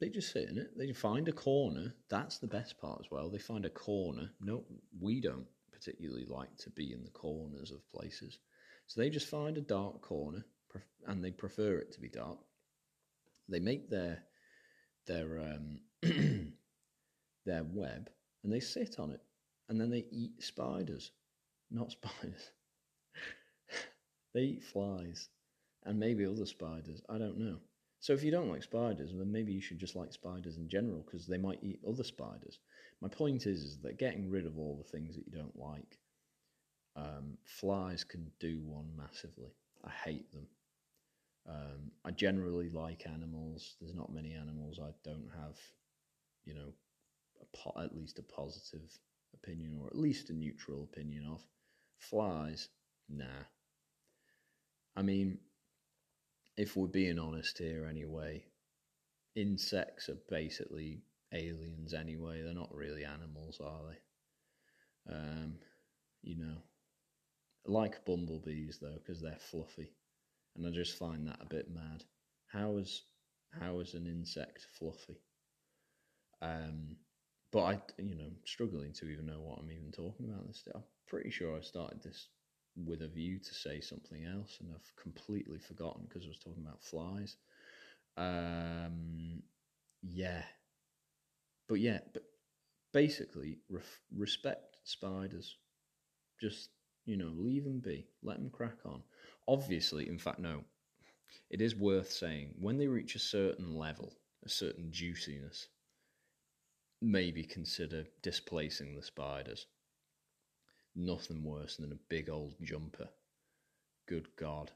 They 0.00 0.08
just 0.08 0.32
sit 0.32 0.48
in 0.48 0.58
it. 0.58 0.76
They 0.76 0.92
find 0.92 1.28
a 1.28 1.32
corner. 1.32 1.94
That's 2.08 2.38
the 2.38 2.46
best 2.46 2.78
part 2.78 3.00
as 3.00 3.10
well. 3.10 3.28
They 3.28 3.38
find 3.38 3.66
a 3.66 3.70
corner. 3.70 4.30
No, 4.40 4.64
we 5.00 5.20
don't 5.20 5.46
particularly 5.70 6.24
like 6.26 6.56
to 6.58 6.70
be 6.70 6.92
in 6.92 7.04
the 7.04 7.10
corners 7.10 7.70
of 7.70 7.88
places. 7.90 8.38
So 8.86 9.00
they 9.00 9.10
just 9.10 9.28
find 9.28 9.58
a 9.58 9.62
dark 9.62 10.00
corner 10.00 10.44
and 11.06 11.22
they 11.22 11.30
prefer 11.30 11.76
it 11.78 11.92
to 11.92 12.00
be 12.00 12.08
dark. 12.08 12.38
They 13.48 13.60
make 13.60 13.90
their 13.90 14.22
their 15.06 15.38
um, 15.40 15.80
their 17.44 17.64
web 17.64 18.10
and 18.44 18.52
they 18.52 18.60
sit 18.60 18.98
on 18.98 19.10
it 19.10 19.20
and 19.68 19.80
then 19.80 19.90
they 19.90 20.06
eat 20.10 20.42
spiders, 20.42 21.12
not 21.70 21.90
spiders. 22.02 22.52
they 24.34 24.42
eat 24.42 24.64
flies 24.64 25.28
and 25.84 25.98
maybe 25.98 26.24
other 26.24 26.46
spiders. 26.46 27.02
I 27.08 27.18
don't 27.18 27.38
know. 27.38 27.58
So 28.02 28.12
if 28.12 28.24
you 28.24 28.32
don't 28.32 28.48
like 28.48 28.64
spiders, 28.64 29.12
then 29.14 29.30
maybe 29.30 29.52
you 29.52 29.60
should 29.60 29.78
just 29.78 29.94
like 29.94 30.12
spiders 30.12 30.56
in 30.56 30.68
general 30.68 31.04
because 31.06 31.24
they 31.24 31.38
might 31.38 31.60
eat 31.62 31.78
other 31.88 32.02
spiders. 32.02 32.58
My 33.00 33.06
point 33.06 33.46
is, 33.46 33.62
is 33.62 33.78
that 33.82 33.96
getting 33.96 34.28
rid 34.28 34.44
of 34.44 34.58
all 34.58 34.76
the 34.76 34.90
things 34.90 35.14
that 35.14 35.24
you 35.24 35.32
don't 35.32 35.56
like, 35.56 36.00
um, 36.96 37.38
flies 37.44 38.02
can 38.02 38.28
do 38.40 38.60
one 38.64 38.88
massively. 38.96 39.52
I 39.84 39.90
hate 39.90 40.32
them. 40.32 40.48
Um, 41.48 41.92
I 42.04 42.10
generally 42.10 42.70
like 42.70 43.06
animals. 43.06 43.76
There's 43.80 43.94
not 43.94 44.12
many 44.12 44.34
animals 44.34 44.80
I 44.82 44.90
don't 45.04 45.30
have, 45.38 45.56
you 46.44 46.54
know, 46.54 46.72
po- 47.54 47.80
at 47.80 47.94
least 47.94 48.18
a 48.18 48.22
positive 48.22 48.98
opinion 49.32 49.78
or 49.80 49.86
at 49.86 49.96
least 49.96 50.28
a 50.30 50.32
neutral 50.32 50.82
opinion 50.82 51.24
of. 51.30 51.40
Flies, 51.98 52.68
nah. 53.08 53.44
I 54.96 55.02
mean, 55.02 55.38
if 56.56 56.76
we're 56.76 56.86
being 56.86 57.18
honest 57.18 57.58
here 57.58 57.86
anyway, 57.86 58.44
insects 59.34 60.08
are 60.08 60.18
basically 60.28 61.02
aliens 61.32 61.94
anyway. 61.94 62.42
They're 62.42 62.54
not 62.54 62.74
really 62.74 63.04
animals, 63.04 63.60
are 63.64 63.80
they? 63.88 65.14
Um, 65.14 65.54
you 66.22 66.36
know, 66.36 66.56
like 67.66 68.04
bumblebees 68.04 68.78
though, 68.80 68.98
because 68.98 69.20
they're 69.20 69.38
fluffy, 69.38 69.92
and 70.56 70.66
I 70.66 70.70
just 70.70 70.98
find 70.98 71.26
that 71.26 71.40
a 71.40 71.46
bit 71.46 71.70
mad. 71.72 72.04
How 72.46 72.76
is 72.76 73.02
how 73.60 73.80
is 73.80 73.94
an 73.94 74.06
insect 74.06 74.66
fluffy? 74.78 75.20
Um, 76.40 76.96
but 77.52 77.64
I, 77.64 77.82
you 77.98 78.14
know, 78.14 78.30
struggling 78.44 78.92
to 78.94 79.08
even 79.08 79.26
know 79.26 79.40
what 79.40 79.58
I'm 79.58 79.70
even 79.70 79.92
talking 79.92 80.28
about. 80.28 80.46
This, 80.46 80.64
I'm 80.74 80.82
pretty 81.06 81.30
sure 81.30 81.56
I 81.56 81.60
started 81.60 82.02
this 82.02 82.28
with 82.76 83.02
a 83.02 83.08
view 83.08 83.38
to 83.38 83.54
say 83.54 83.80
something 83.80 84.24
else, 84.24 84.58
and 84.60 84.70
I've 84.74 84.92
completely 84.96 85.58
forgotten 85.58 86.06
because 86.08 86.24
I 86.24 86.28
was 86.28 86.38
talking 86.38 86.64
about 86.64 86.82
flies. 86.82 87.36
Um, 88.16 89.42
yeah, 90.02 90.42
but 91.68 91.80
yeah, 91.80 92.00
but 92.12 92.24
basically, 92.92 93.58
ref- 93.68 94.00
respect 94.14 94.76
spiders. 94.84 95.56
Just 96.40 96.70
you 97.04 97.16
know, 97.16 97.32
leave 97.36 97.64
them 97.64 97.80
be, 97.80 98.06
let 98.22 98.38
them 98.38 98.50
crack 98.50 98.78
on. 98.84 99.02
Obviously, 99.48 100.08
in 100.08 100.18
fact, 100.18 100.38
no, 100.38 100.62
it 101.50 101.60
is 101.60 101.74
worth 101.74 102.10
saying 102.10 102.54
when 102.58 102.78
they 102.78 102.86
reach 102.86 103.14
a 103.14 103.20
certain 103.20 103.76
level, 103.76 104.12
a 104.44 104.48
certain 104.48 104.92
juiciness, 104.92 105.68
maybe 107.00 107.42
consider 107.42 108.04
displacing 108.22 108.94
the 108.94 109.02
spiders 109.02 109.66
nothing 110.94 111.42
worse 111.42 111.76
than 111.76 111.92
a 111.92 112.08
big 112.08 112.28
old 112.28 112.54
jumper. 112.62 113.08
Good 114.06 114.28
God. 114.36 114.70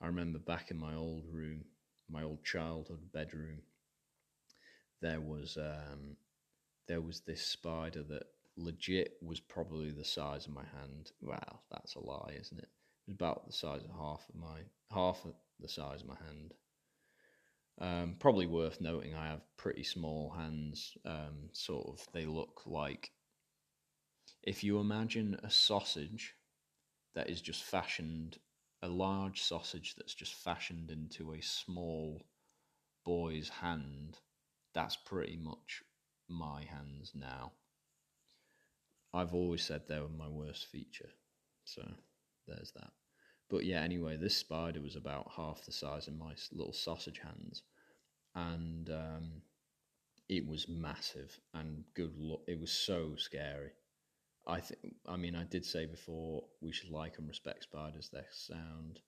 I 0.00 0.06
remember 0.06 0.38
back 0.38 0.70
in 0.70 0.78
my 0.78 0.94
old 0.94 1.24
room, 1.30 1.64
my 2.10 2.22
old 2.22 2.44
childhood 2.44 3.12
bedroom, 3.12 3.62
there 5.00 5.20
was 5.20 5.56
um, 5.56 6.16
there 6.88 7.00
was 7.00 7.20
this 7.20 7.46
spider 7.46 8.02
that 8.04 8.24
legit 8.56 9.14
was 9.22 9.40
probably 9.40 9.90
the 9.90 10.04
size 10.04 10.46
of 10.46 10.52
my 10.52 10.64
hand. 10.64 11.12
Well, 11.20 11.62
that's 11.70 11.94
a 11.94 12.00
lie, 12.00 12.36
isn't 12.40 12.58
it? 12.58 12.68
It 13.06 13.08
was 13.08 13.14
about 13.14 13.46
the 13.46 13.52
size 13.52 13.82
of 13.82 13.90
half 13.90 14.24
of 14.28 14.34
my 14.34 14.60
half 14.90 15.24
of 15.24 15.34
the 15.60 15.68
size 15.68 16.02
of 16.02 16.08
my 16.08 16.16
hand. 16.26 16.54
Um, 17.80 18.16
probably 18.20 18.46
worth 18.46 18.80
noting, 18.80 19.14
I 19.14 19.28
have 19.28 19.42
pretty 19.56 19.82
small 19.82 20.30
hands. 20.30 20.96
Um, 21.04 21.48
sort 21.52 21.88
of, 21.88 22.06
they 22.12 22.24
look 22.24 22.62
like 22.66 23.10
if 24.44 24.62
you 24.62 24.78
imagine 24.78 25.38
a 25.42 25.50
sausage 25.50 26.34
that 27.14 27.30
is 27.30 27.40
just 27.40 27.62
fashioned, 27.62 28.38
a 28.82 28.88
large 28.88 29.42
sausage 29.42 29.94
that's 29.96 30.14
just 30.14 30.34
fashioned 30.34 30.90
into 30.90 31.32
a 31.32 31.40
small 31.40 32.26
boy's 33.04 33.48
hand, 33.48 34.18
that's 34.74 34.96
pretty 34.96 35.36
much 35.36 35.82
my 36.28 36.62
hands 36.64 37.12
now. 37.14 37.52
I've 39.14 39.34
always 39.34 39.62
said 39.62 39.82
they 39.88 40.00
were 40.00 40.08
my 40.08 40.28
worst 40.28 40.66
feature, 40.66 41.10
so 41.64 41.82
there's 42.46 42.72
that. 42.72 42.90
But 43.48 43.64
yeah, 43.64 43.80
anyway, 43.80 44.16
this 44.16 44.36
spider 44.36 44.82
was 44.82 44.96
about 44.96 45.30
half 45.36 45.64
the 45.64 45.72
size 45.72 46.08
of 46.08 46.18
my 46.18 46.34
little 46.52 46.72
sausage 46.72 47.20
hands, 47.22 47.62
and 48.34 48.90
um, 48.90 49.30
it 50.28 50.46
was 50.46 50.68
massive 50.68 51.38
and 51.54 51.84
good 51.94 52.18
luck. 52.18 52.40
It 52.46 52.60
was 52.60 52.72
so 52.72 53.14
scary. 53.16 53.70
I 54.46 54.60
think. 54.60 54.96
I 55.08 55.16
mean, 55.16 55.34
I 55.34 55.44
did 55.44 55.64
say 55.64 55.86
before 55.86 56.44
we 56.60 56.72
should 56.72 56.90
like 56.90 57.18
and 57.18 57.28
respect 57.28 57.64
spiders. 57.64 58.10
They're 58.12 58.26
sound. 58.30 59.00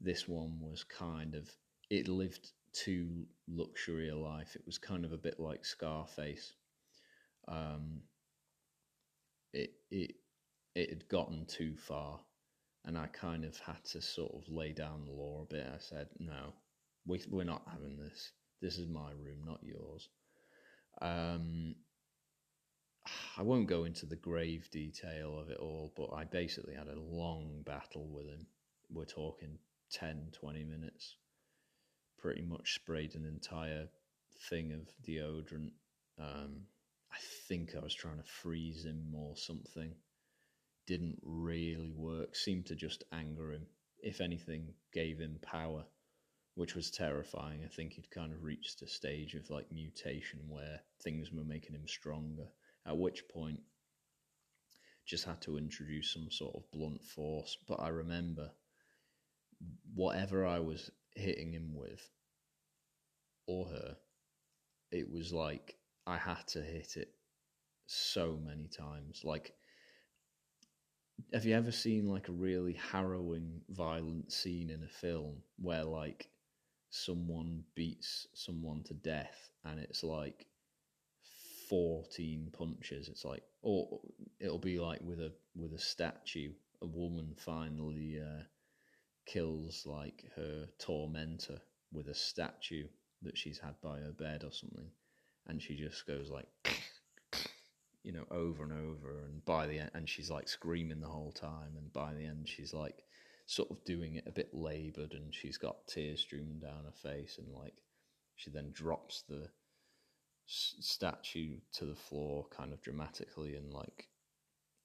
This 0.00 0.26
one 0.28 0.58
was 0.60 0.84
kind 0.84 1.34
of. 1.34 1.50
It 1.90 2.08
lived 2.08 2.50
too 2.72 3.26
luxury 3.48 4.08
a 4.08 4.16
life. 4.16 4.56
It 4.56 4.66
was 4.66 4.78
kind 4.78 5.04
of 5.04 5.12
a 5.12 5.18
bit 5.18 5.38
like 5.38 5.64
Scarface. 5.64 6.54
Um, 7.48 8.02
it 9.52 9.70
it 9.90 10.16
it 10.74 10.90
had 10.90 11.08
gotten 11.08 11.46
too 11.46 11.76
far, 11.76 12.20
and 12.84 12.98
I 12.98 13.06
kind 13.06 13.44
of 13.44 13.56
had 13.58 13.84
to 13.92 14.02
sort 14.02 14.32
of 14.34 14.52
lay 14.52 14.72
down 14.72 15.04
the 15.04 15.12
law 15.12 15.42
a 15.42 15.46
bit. 15.46 15.66
I 15.66 15.78
said, 15.78 16.08
"No, 16.18 16.52
we 17.06 17.22
we're 17.30 17.44
not 17.44 17.62
having 17.70 17.96
this. 17.96 18.32
This 18.60 18.78
is 18.78 18.88
my 18.88 19.10
room, 19.12 19.44
not 19.44 19.60
yours." 19.62 20.08
Um, 21.00 21.76
I 23.38 23.42
won't 23.42 23.68
go 23.68 23.84
into 23.84 24.06
the 24.06 24.16
grave 24.16 24.70
detail 24.70 25.38
of 25.38 25.50
it 25.50 25.58
all, 25.58 25.92
but 25.96 26.12
I 26.12 26.24
basically 26.24 26.74
had 26.74 26.88
a 26.88 26.98
long 26.98 27.62
battle 27.64 28.08
with 28.08 28.26
him. 28.26 28.46
We're 28.90 29.04
talking 29.04 29.58
10, 29.92 30.30
20 30.32 30.64
minutes. 30.64 31.16
Pretty 32.18 32.42
much 32.42 32.74
sprayed 32.74 33.14
an 33.14 33.24
entire 33.24 33.88
thing 34.48 34.72
of 34.72 34.88
deodorant. 35.06 35.72
Um, 36.18 36.62
I 37.12 37.18
think 37.48 37.74
I 37.76 37.80
was 37.80 37.94
trying 37.94 38.18
to 38.18 38.24
freeze 38.24 38.84
him 38.84 39.14
or 39.14 39.36
something. 39.36 39.94
Didn't 40.86 41.18
really 41.22 41.92
work. 41.92 42.34
Seemed 42.34 42.66
to 42.66 42.74
just 42.74 43.04
anger 43.12 43.52
him. 43.52 43.66
If 43.98 44.20
anything, 44.20 44.74
gave 44.92 45.18
him 45.18 45.38
power, 45.42 45.84
which 46.54 46.74
was 46.74 46.90
terrifying. 46.90 47.62
I 47.64 47.68
think 47.68 47.92
he'd 47.92 48.10
kind 48.10 48.32
of 48.32 48.42
reached 48.42 48.82
a 48.82 48.88
stage 48.88 49.34
of 49.34 49.50
like 49.50 49.70
mutation 49.70 50.40
where 50.48 50.80
things 51.02 51.30
were 51.32 51.44
making 51.44 51.74
him 51.74 51.86
stronger 51.86 52.48
at 52.86 52.96
which 52.96 53.28
point, 53.28 53.60
just 55.04 55.24
had 55.24 55.40
to 55.42 55.58
introduce 55.58 56.12
some 56.12 56.30
sort 56.30 56.54
of 56.56 56.70
blunt 56.72 57.02
force. 57.02 57.56
But 57.68 57.80
I 57.80 57.88
remember 57.88 58.50
whatever 59.94 60.46
I 60.46 60.58
was 60.58 60.90
hitting 61.14 61.52
him 61.52 61.74
with, 61.74 62.10
or 63.46 63.66
her, 63.66 63.96
it 64.90 65.10
was 65.10 65.32
like 65.32 65.76
I 66.06 66.16
had 66.16 66.46
to 66.48 66.60
hit 66.60 66.96
it 66.96 67.10
so 67.86 68.38
many 68.44 68.68
times. 68.68 69.22
Like 69.24 69.54
have 71.32 71.44
you 71.44 71.54
ever 71.54 71.72
seen 71.72 72.06
like 72.06 72.28
a 72.28 72.32
really 72.32 72.74
harrowing, 72.74 73.60
violent 73.70 74.32
scene 74.32 74.70
in 74.70 74.82
a 74.82 74.88
film 74.88 75.36
where 75.58 75.84
like 75.84 76.28
someone 76.90 77.64
beats 77.74 78.26
someone 78.34 78.82
to 78.84 78.94
death 78.94 79.50
and 79.64 79.80
it's 79.80 80.04
like 80.04 80.46
14 81.68 82.50
punches 82.52 83.08
it's 83.08 83.24
like 83.24 83.42
or 83.62 84.00
it'll 84.40 84.58
be 84.58 84.78
like 84.78 85.00
with 85.02 85.20
a 85.20 85.32
with 85.54 85.72
a 85.72 85.78
statue 85.78 86.52
a 86.82 86.86
woman 86.86 87.34
finally 87.36 88.20
uh, 88.20 88.42
kills 89.26 89.84
like 89.86 90.24
her 90.36 90.68
tormentor 90.78 91.60
with 91.92 92.08
a 92.08 92.14
statue 92.14 92.86
that 93.22 93.36
she's 93.36 93.58
had 93.58 93.74
by 93.82 93.98
her 93.98 94.12
bed 94.12 94.44
or 94.44 94.52
something 94.52 94.90
and 95.46 95.60
she 95.62 95.74
just 95.74 96.06
goes 96.06 96.30
like 96.30 96.46
you 98.02 98.12
know 98.12 98.24
over 98.30 98.62
and 98.62 98.72
over 98.72 99.20
and 99.24 99.44
by 99.44 99.66
the 99.66 99.78
end 99.78 99.90
and 99.94 100.08
she's 100.08 100.30
like 100.30 100.48
screaming 100.48 101.00
the 101.00 101.08
whole 101.08 101.32
time 101.32 101.76
and 101.76 101.92
by 101.92 102.12
the 102.12 102.24
end 102.24 102.48
she's 102.48 102.72
like 102.74 103.02
sort 103.46 103.70
of 103.70 103.82
doing 103.84 104.16
it 104.16 104.24
a 104.26 104.32
bit 104.32 104.50
labored 104.52 105.12
and 105.12 105.34
she's 105.34 105.56
got 105.56 105.86
tears 105.86 106.20
streaming 106.20 106.58
down 106.58 106.84
her 106.84 107.10
face 107.10 107.38
and 107.38 107.48
like 107.52 107.74
she 108.36 108.50
then 108.50 108.70
drops 108.72 109.24
the 109.28 109.48
statue 110.46 111.56
to 111.72 111.84
the 111.84 111.94
floor 111.94 112.46
kind 112.56 112.72
of 112.72 112.80
dramatically 112.80 113.56
and 113.56 113.72
like 113.72 114.08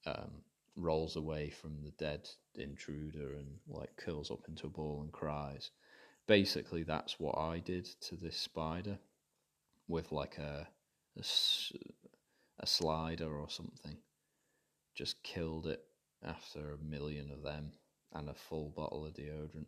um, 0.05 0.41
rolls 0.75 1.15
away 1.15 1.49
from 1.49 1.83
the 1.83 1.91
dead 1.91 2.27
intruder 2.55 3.35
and 3.35 3.47
like 3.67 3.95
curls 3.97 4.31
up 4.31 4.45
into 4.47 4.67
a 4.67 4.69
ball 4.69 5.01
and 5.01 5.11
cries 5.11 5.71
basically 6.27 6.83
that's 6.83 7.19
what 7.19 7.37
i 7.37 7.59
did 7.59 7.85
to 7.99 8.15
this 8.15 8.37
spider 8.37 8.97
with 9.87 10.11
like 10.11 10.37
a, 10.37 10.67
a 11.19 11.23
a 12.61 12.67
slider 12.67 13.37
or 13.37 13.49
something. 13.49 13.97
Just 14.95 15.21
killed 15.23 15.67
it 15.67 15.81
after 16.23 16.73
a 16.73 16.83
million 16.83 17.31
of 17.31 17.43
them 17.43 17.73
and 18.13 18.29
a 18.29 18.33
full 18.33 18.69
bottle 18.69 19.05
of 19.05 19.13
deodorant. 19.13 19.65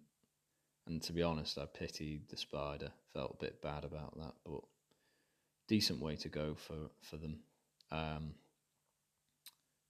And 0.85 1.01
to 1.03 1.13
be 1.13 1.23
honest, 1.23 1.57
I 1.57 1.65
pitied 1.65 2.29
the 2.29 2.37
spider. 2.37 2.91
Felt 3.13 3.37
a 3.39 3.45
bit 3.45 3.61
bad 3.61 3.83
about 3.83 4.17
that, 4.17 4.33
but 4.45 4.61
decent 5.73 5.99
way 5.99 6.15
to 6.15 6.29
go 6.29 6.55
for 6.55 6.91
for 7.01 7.17
them. 7.17 7.39
Um, 7.91 8.35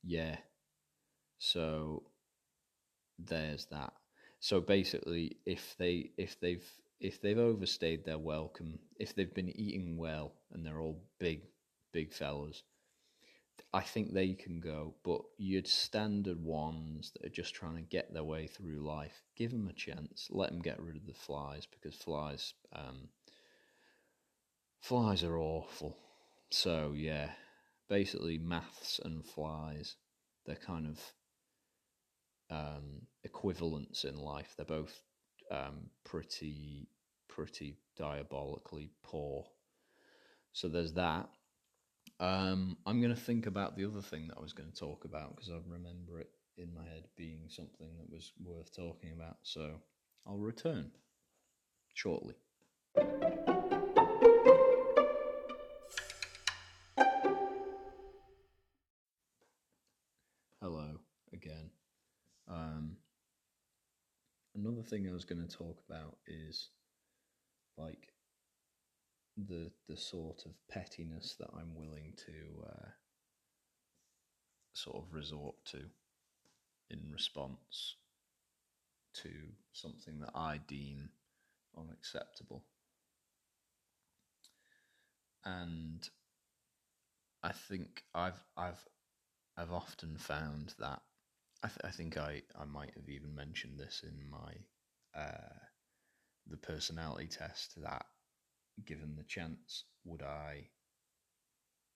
yeah. 0.01 0.37
So 1.39 2.03
there's 3.19 3.65
that. 3.65 3.93
So 4.39 4.61
basically, 4.61 5.37
if 5.45 5.75
they 5.77 6.11
if 6.17 6.39
they've 6.39 6.69
if 7.01 7.21
they've 7.21 7.37
overstayed 7.37 8.05
their 8.05 8.17
welcome, 8.17 8.79
if 8.97 9.13
they've 9.13 9.33
been 9.33 9.57
eating 9.59 9.97
well 9.97 10.35
and 10.51 10.65
they're 10.65 10.79
all 10.79 11.03
big 11.19 11.41
big 11.91 12.13
fellas, 12.13 12.63
I 13.73 13.81
think 13.81 14.13
they 14.13 14.33
can 14.33 14.61
go, 14.61 14.95
but 15.03 15.21
your 15.37 15.63
standard 15.65 16.41
ones 16.41 17.11
that 17.11 17.25
are 17.25 17.35
just 17.41 17.53
trying 17.53 17.75
to 17.75 17.81
get 17.81 18.13
their 18.13 18.23
way 18.23 18.47
through 18.47 18.87
life, 18.87 19.21
give 19.35 19.51
them 19.51 19.67
a 19.67 19.73
chance. 19.73 20.29
Let 20.31 20.51
them 20.51 20.61
get 20.61 20.81
rid 20.81 20.95
of 20.95 21.05
the 21.05 21.13
flies 21.13 21.65
because 21.65 21.95
flies, 21.95 22.53
um, 22.71 23.09
flies 24.83 25.23
are 25.23 25.37
awful. 25.37 25.97
So 26.51 26.93
yeah, 26.95 27.29
basically 27.89 28.37
maths 28.37 28.99
and 29.03 29.25
flies, 29.25 29.95
they're 30.45 30.55
kind 30.57 30.87
of 30.87 30.99
um, 32.51 33.07
equivalents 33.23 34.03
in 34.03 34.17
life. 34.17 34.53
They're 34.55 34.65
both 34.65 35.01
um, 35.49 35.89
pretty, 36.03 36.89
pretty 37.29 37.77
diabolically 37.97 38.91
poor. 39.03 39.45
So 40.51 40.67
there's 40.67 40.93
that. 40.93 41.29
Um, 42.19 42.77
I'm 42.85 43.01
going 43.01 43.15
to 43.15 43.19
think 43.19 43.47
about 43.47 43.77
the 43.77 43.85
other 43.85 44.01
thing 44.01 44.27
that 44.27 44.37
I 44.37 44.41
was 44.41 44.53
going 44.53 44.69
to 44.69 44.77
talk 44.77 45.05
about 45.05 45.35
because 45.35 45.49
I 45.49 45.59
remember 45.65 46.19
it 46.19 46.29
in 46.57 46.73
my 46.73 46.83
head 46.83 47.05
being 47.15 47.45
something 47.47 47.89
that 47.97 48.11
was 48.11 48.33
worth 48.43 48.75
talking 48.75 49.13
about. 49.15 49.37
So 49.43 49.71
I'll 50.27 50.37
return 50.37 50.91
shortly. 51.93 52.35
Another 64.63 64.83
thing 64.83 65.07
I 65.07 65.13
was 65.13 65.25
going 65.25 65.45
to 65.45 65.57
talk 65.57 65.79
about 65.89 66.17
is 66.27 66.69
like 67.77 68.13
the 69.35 69.71
the 69.89 69.97
sort 69.97 70.43
of 70.45 70.51
pettiness 70.69 71.35
that 71.39 71.49
I'm 71.53 71.75
willing 71.75 72.13
to 72.25 72.67
uh, 72.67 72.89
sort 74.73 74.97
of 74.97 75.13
resort 75.13 75.55
to 75.71 75.79
in 76.89 76.99
response 77.11 77.95
to 79.21 79.29
something 79.73 80.19
that 80.19 80.31
I 80.35 80.59
deem 80.67 81.09
unacceptable. 81.77 82.63
And 85.43 86.07
I 87.43 87.51
think 87.51 88.03
I've 88.13 88.43
I've 88.55 88.85
I've 89.57 89.73
often 89.73 90.17
found 90.17 90.73
that 90.79 91.01
I, 91.63 91.67
th- 91.67 91.79
I 91.83 91.89
think 91.91 92.17
I, 92.17 92.43
I 92.59 92.65
might 92.65 92.93
have 92.95 93.09
even 93.09 93.33
mentioned 93.33 93.79
this 93.79 94.03
in 94.03 94.29
my 94.29 94.53
uh, 95.19 95.55
the 96.47 96.57
personality 96.57 97.27
test 97.27 97.81
that 97.81 98.05
given 98.85 99.15
the 99.15 99.23
chance, 99.23 99.85
would 100.05 100.23
I, 100.23 100.69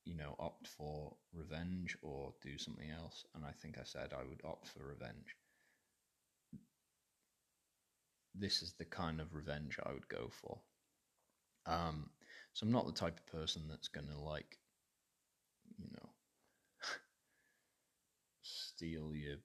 you 0.06 0.16
know, 0.16 0.36
opt 0.40 0.68
for 0.68 1.16
revenge 1.34 1.98
or 2.02 2.34
do 2.42 2.58
something 2.58 2.90
else? 2.90 3.26
And 3.36 3.46
I 3.46 3.52
think 3.52 3.78
I 3.78 3.84
said 3.84 4.12
I 4.14 4.24
would 4.28 4.42
opt 4.44 4.68
for 4.70 4.84
revenge. 4.88 5.36
This 8.34 8.62
is 8.62 8.72
the 8.72 8.86
kind 8.86 9.20
of 9.20 9.34
revenge 9.34 9.78
I 9.84 9.92
would 9.92 10.08
go 10.08 10.30
for. 10.30 10.62
Um, 11.68 12.10
so 12.54 12.66
I'm 12.66 12.72
not 12.72 12.86
the 12.88 12.94
type 12.94 13.20
of 13.20 13.26
person 13.28 13.68
that's 13.68 13.88
going 13.90 14.08
to, 14.08 14.18
like, 14.18 14.58
you 15.78 15.88
know, 15.94 16.10
steal 18.42 19.16
your 19.16 19.38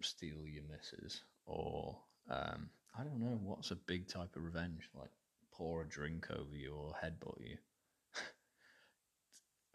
steal 0.00 0.46
your 0.46 0.64
misses 0.64 1.22
or 1.46 1.98
um, 2.30 2.70
I 2.98 3.04
don't 3.04 3.20
know 3.20 3.38
what's 3.42 3.70
a 3.70 3.76
big 3.76 4.08
type 4.08 4.36
of 4.36 4.44
revenge 4.44 4.88
like 4.94 5.10
pour 5.52 5.82
a 5.82 5.88
drink 5.88 6.26
over 6.30 6.54
you 6.54 6.74
or 6.74 6.94
headbutt 7.02 7.40
you. 7.40 7.56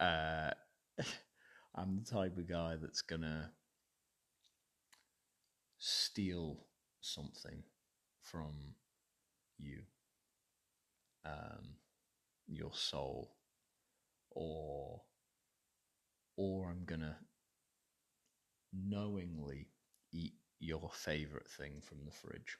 uh, 0.00 0.50
I'm 1.74 2.02
the 2.02 2.10
type 2.10 2.36
of 2.36 2.48
guy 2.48 2.76
that's 2.80 3.02
gonna 3.02 3.52
steal 5.78 6.58
something 7.00 7.62
from 8.22 8.74
you, 9.58 9.80
um, 11.24 11.76
your 12.48 12.72
soul, 12.74 13.36
or 14.30 15.02
or 16.36 16.70
I'm 16.70 16.84
gonna 16.84 17.16
knowingly 18.72 19.68
eat 20.12 20.34
your 20.60 20.90
favorite 20.92 21.48
thing 21.50 21.80
from 21.80 22.04
the 22.04 22.10
fridge 22.12 22.58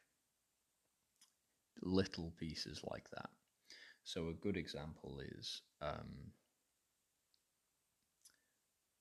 little 1.83 2.33
pieces 2.39 2.81
like 2.91 3.09
that. 3.11 3.31
So 4.05 4.29
a 4.29 4.35
good 4.35 4.57
example 4.57 5.21
is 5.39 5.63
um, 5.81 6.33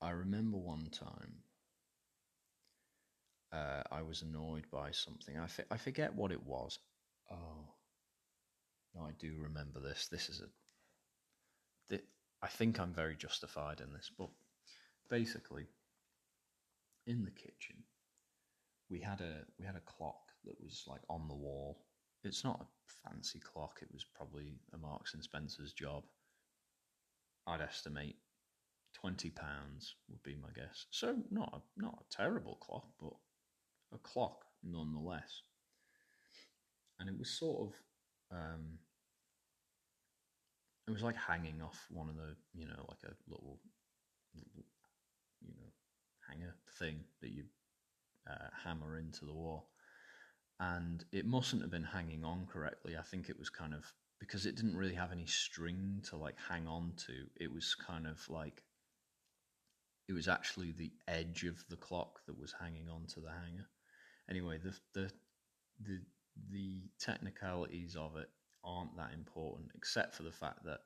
I 0.02 0.10
remember 0.10 0.58
one 0.58 0.90
time 0.90 1.44
uh, 3.52 3.84
I 3.92 4.02
was 4.02 4.22
annoyed 4.22 4.66
by 4.72 4.92
something. 4.92 5.38
I, 5.38 5.48
I 5.72 5.78
forget 5.78 6.14
what 6.16 6.32
it 6.32 6.44
was. 6.44 6.80
Oh, 7.32 7.74
no, 8.94 9.02
I 9.04 9.12
do 9.20 9.36
remember 9.40 9.80
this. 9.80 10.08
This 10.08 10.30
is 10.30 10.42
a. 10.42 10.48
Th- 11.90 12.08
I 12.42 12.48
think 12.48 12.80
I'm 12.80 12.94
very 12.94 13.16
justified 13.16 13.82
in 13.82 13.92
this, 13.94 14.10
but 14.18 14.30
basically, 15.10 15.68
in 17.08 17.24
the 17.26 17.32
kitchen, 17.32 17.84
we 18.90 19.00
had 19.00 19.22
a 19.22 19.44
we 19.60 19.66
had 19.66 19.76
a 19.76 19.82
clock 19.82 20.32
that 20.46 20.56
was 20.62 20.84
like 20.88 21.02
on 21.10 21.28
the 21.28 21.36
wall 21.36 21.80
it's 22.24 22.44
not 22.44 22.62
a 22.62 23.10
fancy 23.10 23.40
clock. 23.40 23.80
It 23.82 23.90
was 23.92 24.04
probably 24.04 24.60
a 24.74 24.78
Marks 24.78 25.14
and 25.14 25.24
Spencer's 25.24 25.74
job. 25.74 26.04
I'd 27.46 27.62
estimate 27.62 28.18
twenty 28.94 29.30
pounds 29.30 29.96
would 30.10 30.22
be 30.24 30.36
my 30.36 30.50
guess. 30.56 30.86
So 30.92 31.16
not 31.32 31.54
a, 31.54 31.82
not 31.82 32.00
a 32.02 32.16
terrible 32.16 32.56
clock, 32.56 32.88
but 33.00 33.14
a 33.94 33.98
clock 34.00 34.46
nonetheless. 34.64 35.42
And 37.00 37.08
it 37.08 37.18
was 37.18 37.30
sort 37.30 37.70
of, 37.70 38.38
um, 38.38 38.80
it 40.88 40.92
was 40.92 41.04
like 41.04 41.16
hanging 41.16 41.62
off 41.62 41.86
one 41.92 42.10
of 42.10 42.16
the, 42.16 42.36
you 42.56 42.66
know, 42.66 42.86
like 42.90 43.04
a 43.06 43.14
little, 43.30 43.60
little 44.34 44.66
you 45.42 45.54
know, 45.56 45.72
hanger 46.28 46.56
thing 46.80 47.02
that 47.22 47.30
you 47.30 47.44
uh, 48.30 48.48
hammer 48.64 48.98
into 48.98 49.26
the 49.26 49.34
wall 49.34 49.70
and 50.60 51.06
it 51.12 51.26
mustn't 51.26 51.62
have 51.62 51.72
been 51.72 51.84
hanging 51.84 52.24
on 52.24 52.48
correctly. 52.52 52.98
I 52.98 53.04
think 53.04 53.30
it 53.30 53.38
was 53.38 53.50
kind 53.50 53.74
of 53.74 53.92
because 54.20 54.46
it 54.46 54.56
didn't 54.56 54.76
really 54.76 54.96
have 54.96 55.12
any 55.12 55.28
string 55.28 56.02
to 56.10 56.18
like 56.18 56.36
hang 56.50 56.68
on 56.68 56.94
to. 57.06 57.14
It 57.40 57.54
was 57.54 57.76
kind 57.76 58.08
of 58.08 58.28
like 58.30 58.64
it 60.08 60.14
was 60.14 60.28
actually 60.28 60.72
the 60.72 60.92
edge 61.08 61.44
of 61.44 61.64
the 61.70 61.76
clock 61.76 62.22
that 62.26 62.40
was 62.40 62.56
hanging 62.60 62.90
onto 62.90 63.22
the 63.22 63.30
hanger. 63.30 63.68
Anyway, 64.30 64.58
the 64.58 64.74
the 64.94 65.12
the 65.82 66.02
the 66.52 66.82
technicalities 67.00 67.96
of 67.96 68.16
it 68.18 68.30
aren't 68.64 68.96
that 68.98 69.14
important, 69.14 69.70
except 69.76 70.16
for 70.16 70.24
the 70.24 70.32
fact 70.32 70.64
that 70.66 70.80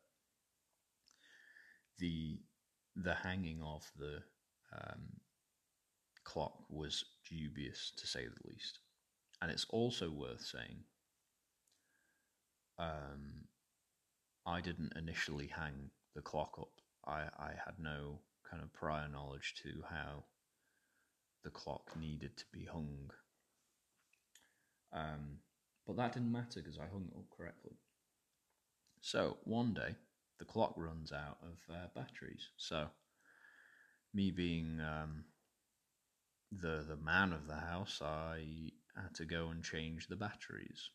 the 1.97 2.39
the 2.95 3.13
hanging 3.13 3.62
of 3.62 3.89
the 3.97 4.17
um, 4.73 5.01
clock 6.23 6.53
was 6.69 7.03
dubious 7.29 7.91
to 7.97 8.07
say 8.07 8.25
the 8.25 8.49
least. 8.49 8.79
And 9.41 9.51
it's 9.51 9.65
also 9.69 10.10
worth 10.10 10.41
saying 10.41 10.84
um, 12.77 13.45
I 14.45 14.62
didn't 14.62 14.93
initially 14.95 15.47
hang 15.47 15.91
the 16.15 16.21
clock 16.21 16.57
up. 16.60 16.71
I, 17.05 17.23
I 17.39 17.51
had 17.65 17.75
no 17.79 18.19
kind 18.49 18.62
of 18.62 18.73
prior 18.73 19.07
knowledge 19.07 19.55
to 19.63 19.84
how 19.89 20.25
the 21.43 21.49
clock 21.49 21.95
needed 21.99 22.38
to 22.38 22.45
be 22.53 22.65
hung. 22.65 23.10
Um, 24.93 25.39
but 25.88 25.97
that 25.97 26.13
didn't 26.13 26.31
matter 26.31 26.62
because 26.62 26.77
I 26.77 26.91
hung 26.91 27.10
it 27.12 27.17
up 27.17 27.25
correctly. 27.36 27.73
So 29.01 29.38
one 29.43 29.73
day, 29.73 29.95
the 30.39 30.45
clock 30.45 30.73
runs 30.77 31.12
out 31.12 31.38
of 31.43 31.75
uh, 31.75 31.88
batteries. 31.95 32.49
So, 32.57 32.88
me 34.13 34.31
being 34.31 34.79
um, 34.81 35.23
the 36.51 36.85
the 36.87 36.97
man 36.97 37.33
of 37.33 37.47
the 37.47 37.55
house, 37.55 38.01
I 38.03 38.71
had 38.95 39.15
to 39.15 39.25
go 39.25 39.49
and 39.49 39.63
change 39.63 40.07
the 40.07 40.15
batteries. 40.15 40.89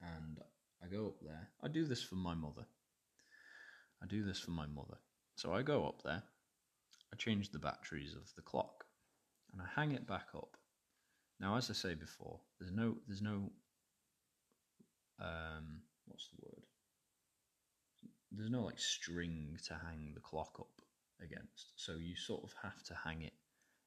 And 0.00 0.38
I 0.82 0.88
go 0.88 1.06
up 1.06 1.20
there. 1.22 1.48
I 1.62 1.68
do 1.68 1.84
this 1.86 2.02
for 2.02 2.16
my 2.16 2.34
mother. 2.34 2.66
I 4.02 4.06
do 4.06 4.24
this 4.24 4.40
for 4.40 4.50
my 4.50 4.66
mother. 4.66 4.98
So 5.36 5.54
I 5.54 5.62
go 5.62 5.86
up 5.86 6.02
there. 6.02 6.22
I 7.12 7.16
change 7.16 7.50
the 7.50 7.58
batteries 7.58 8.14
of 8.14 8.30
the 8.34 8.42
clock, 8.42 8.84
and 9.52 9.62
I 9.62 9.80
hang 9.80 9.92
it 9.92 10.06
back 10.06 10.28
up. 10.34 10.56
Now, 11.38 11.56
as 11.56 11.70
I 11.70 11.74
say 11.74 11.94
before, 11.94 12.40
there's 12.58 12.72
no 12.72 12.96
there's 13.06 13.22
no 13.22 13.52
um, 15.20 15.82
what's 16.06 16.28
the 16.28 16.44
word? 16.44 16.66
There's 18.32 18.50
no 18.50 18.62
like 18.62 18.78
string 18.78 19.56
to 19.66 19.74
hang 19.74 20.12
the 20.14 20.20
clock 20.20 20.56
up 20.58 20.82
against, 21.22 21.72
so 21.76 21.92
you 21.92 22.16
sort 22.16 22.42
of 22.42 22.54
have 22.62 22.82
to 22.84 22.94
hang 22.94 23.22
it 23.22 23.32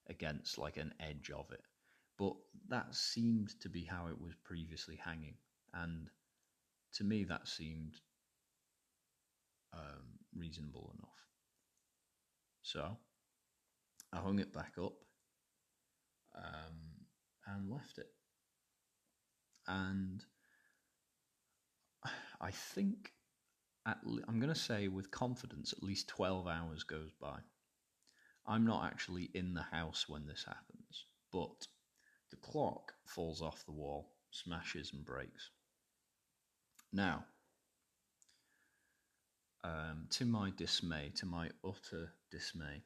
against 0.09 0.57
like 0.57 0.77
an 0.77 0.93
edge 0.99 1.31
of 1.35 1.51
it. 1.51 1.61
But 2.17 2.33
that 2.67 2.93
seemed 2.95 3.59
to 3.61 3.69
be 3.69 3.85
how 3.85 4.07
it 4.07 4.19
was 4.19 4.33
previously 4.43 4.99
hanging, 5.03 5.35
and 5.73 6.09
to 6.93 7.03
me 7.03 7.23
that 7.25 7.47
seemed 7.47 7.95
um, 9.73 10.19
reasonable 10.35 10.93
enough. 10.97 11.09
So 12.61 12.97
I 14.13 14.17
hung 14.17 14.39
it 14.39 14.53
back 14.53 14.73
up 14.77 14.93
um, 16.35 16.75
and 17.47 17.69
left 17.69 17.97
it. 17.97 18.09
And 19.67 20.23
I 22.41 22.51
think 22.51 23.13
at 23.85 23.99
le- 24.03 24.23
I'm 24.27 24.39
going 24.39 24.53
to 24.53 24.59
say 24.59 24.87
with 24.87 25.11
confidence 25.11 25.73
at 25.73 25.83
least 25.83 26.07
12 26.09 26.47
hours 26.47 26.83
goes 26.83 27.11
by. 27.19 27.39
I'm 28.47 28.65
not 28.65 28.85
actually 28.85 29.29
in 29.33 29.53
the 29.53 29.61
house 29.61 30.05
when 30.07 30.25
this 30.25 30.43
happens, 30.45 31.05
but 31.31 31.67
the 32.31 32.37
clock 32.37 32.93
falls 33.05 33.41
off 33.41 33.65
the 33.65 33.71
wall, 33.71 34.11
smashes 34.31 34.91
and 34.93 35.05
breaks. 35.05 35.49
Now, 36.91 37.25
um, 39.63 40.07
to 40.11 40.25
my 40.25 40.51
dismay, 40.55 41.11
to 41.15 41.25
my 41.25 41.49
utter 41.63 42.13
dismay, 42.31 42.83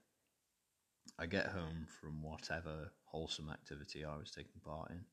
I 1.20 1.26
get 1.28 1.48
home 1.48 1.88
from 2.02 2.24
whatever 2.24 2.92
wholesome 3.06 3.50
activity 3.50 4.04
I 4.04 4.18
was 4.18 4.32
taking 4.32 4.62
part 4.66 4.92
in, 4.92 5.06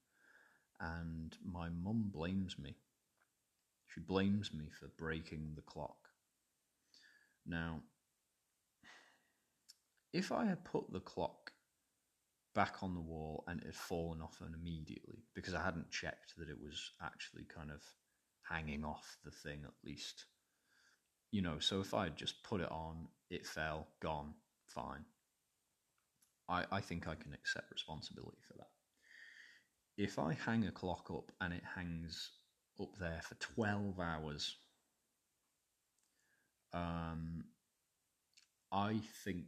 and 0.80 1.36
my 1.44 1.68
mum 1.68 2.10
blames 2.12 2.58
me. 2.58 2.76
She 3.88 4.00
blames 4.00 4.52
me 4.54 4.70
for 4.78 4.88
breaking 4.96 5.52
the 5.56 5.62
clock. 5.62 6.08
Now, 7.46 7.82
if 10.12 10.32
I 10.32 10.46
had 10.46 10.64
put 10.64 10.92
the 10.92 11.00
clock 11.00 11.52
back 12.54 12.82
on 12.82 12.94
the 12.94 13.00
wall 13.00 13.44
and 13.46 13.60
it 13.60 13.66
had 13.66 13.74
fallen 13.74 14.20
off 14.20 14.40
and 14.40 14.54
immediately 14.54 15.24
because 15.34 15.54
I 15.54 15.62
hadn't 15.62 15.90
checked 15.90 16.34
that 16.36 16.48
it 16.48 16.60
was 16.60 16.92
actually 17.02 17.44
kind 17.44 17.70
of 17.70 17.80
hanging 18.48 18.84
off 18.84 19.18
the 19.24 19.30
thing 19.30 19.60
at 19.64 19.74
least. 19.84 20.24
You 21.30 21.42
know, 21.42 21.60
so 21.60 21.80
if 21.80 21.94
I 21.94 22.04
had 22.04 22.16
just 22.16 22.42
put 22.42 22.60
it 22.60 22.70
on, 22.70 23.06
it 23.30 23.46
fell, 23.46 23.86
gone, 24.02 24.34
fine. 24.66 25.04
I, 26.48 26.64
I 26.72 26.80
think 26.80 27.06
I 27.06 27.14
can 27.14 27.32
accept 27.32 27.70
responsibility 27.70 28.38
for 28.48 28.54
that. 28.58 28.66
If 29.96 30.18
I 30.18 30.34
hang 30.34 30.66
a 30.66 30.72
clock 30.72 31.08
up 31.10 31.30
and 31.40 31.54
it 31.54 31.62
hangs 31.76 32.30
up 32.80 32.96
there 32.98 33.20
for 33.22 33.36
12 33.36 34.00
hours, 34.00 34.56
um, 36.72 37.44
I 38.72 39.00
think 39.24 39.46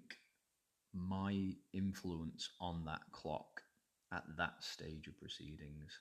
my 0.95 1.55
influence 1.73 2.51
on 2.61 2.85
that 2.87 3.03
clock 3.13 3.63
at 4.13 4.25
that 4.37 4.63
stage 4.63 5.07
of 5.09 5.19
proceedings 5.19 5.99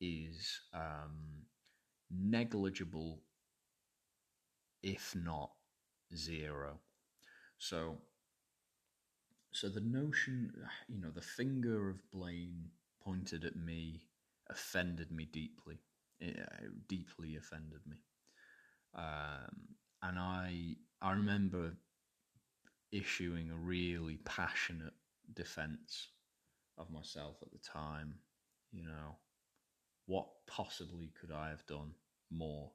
is 0.00 0.60
um, 0.74 1.44
negligible, 2.10 3.22
if 4.82 5.14
not 5.16 5.50
zero. 6.14 6.78
So, 7.58 7.98
so 9.50 9.68
the 9.68 9.80
notion, 9.80 10.52
you 10.88 11.00
know, 11.00 11.10
the 11.10 11.20
finger 11.22 11.88
of 11.90 12.10
blame 12.10 12.70
pointed 13.02 13.44
at 13.44 13.56
me 13.56 14.02
offended 14.50 15.10
me 15.10 15.26
deeply. 15.26 15.78
It, 16.20 16.36
it 16.36 16.88
deeply 16.88 17.36
offended 17.36 17.80
me, 17.86 17.96
um, 18.94 19.76
and 20.02 20.18
I 20.18 20.76
I 21.00 21.12
remember 21.12 21.74
issuing 22.92 23.50
a 23.50 23.56
really 23.56 24.18
passionate 24.24 24.94
defense 25.34 26.08
of 26.76 26.90
myself 26.90 27.36
at 27.42 27.50
the 27.52 27.58
time. 27.58 28.14
You 28.72 28.84
know, 28.84 29.16
what 30.06 30.26
possibly 30.46 31.12
could 31.20 31.32
I 31.32 31.48
have 31.50 31.66
done 31.66 31.92
more 32.30 32.70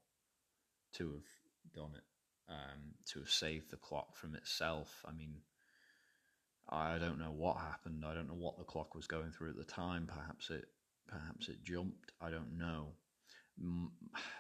to 0.94 1.12
have 1.14 1.74
done 1.74 1.92
it, 1.96 2.04
um, 2.50 2.94
to 3.12 3.20
have 3.20 3.30
saved 3.30 3.72
the 3.72 3.78
clock 3.78 4.16
from 4.16 4.36
itself? 4.36 5.04
I 5.08 5.12
mean, 5.12 5.36
I 6.70 6.98
don't 6.98 7.20
know 7.20 7.32
what 7.32 7.58
happened. 7.58 8.04
I 8.06 8.14
don't 8.14 8.28
know 8.28 8.34
what 8.34 8.58
the 8.58 8.64
clock 8.64 8.96
was 8.96 9.08
going 9.08 9.32
through 9.32 9.52
at 9.52 9.58
the 9.58 9.64
time. 9.64 10.08
Perhaps 10.08 10.50
it, 10.50 10.66
perhaps 11.08 11.50
it 11.50 11.64
jumped. 11.64 12.12
I 12.22 12.30
don't 12.30 12.58
know. 12.58 12.94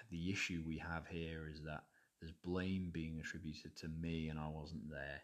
The 0.09 0.31
issue 0.31 0.63
we 0.65 0.77
have 0.79 1.07
here 1.07 1.47
is 1.51 1.61
that 1.65 1.83
there's 2.19 2.33
blame 2.43 2.89
being 2.91 3.19
attributed 3.19 3.75
to 3.77 3.87
me, 3.87 4.29
and 4.29 4.39
I 4.39 4.47
wasn't 4.47 4.89
there. 4.89 5.21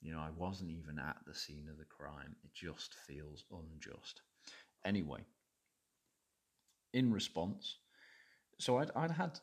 You 0.00 0.12
know, 0.12 0.20
I 0.20 0.30
wasn't 0.36 0.70
even 0.70 0.98
at 0.98 1.16
the 1.26 1.34
scene 1.34 1.68
of 1.70 1.78
the 1.78 1.84
crime. 1.84 2.36
It 2.44 2.50
just 2.54 2.94
feels 3.06 3.44
unjust. 3.50 4.22
Anyway, 4.84 5.20
in 6.92 7.12
response, 7.12 7.78
so 8.58 8.78
I'd, 8.78 8.90
I'd 8.94 9.10
had 9.10 9.40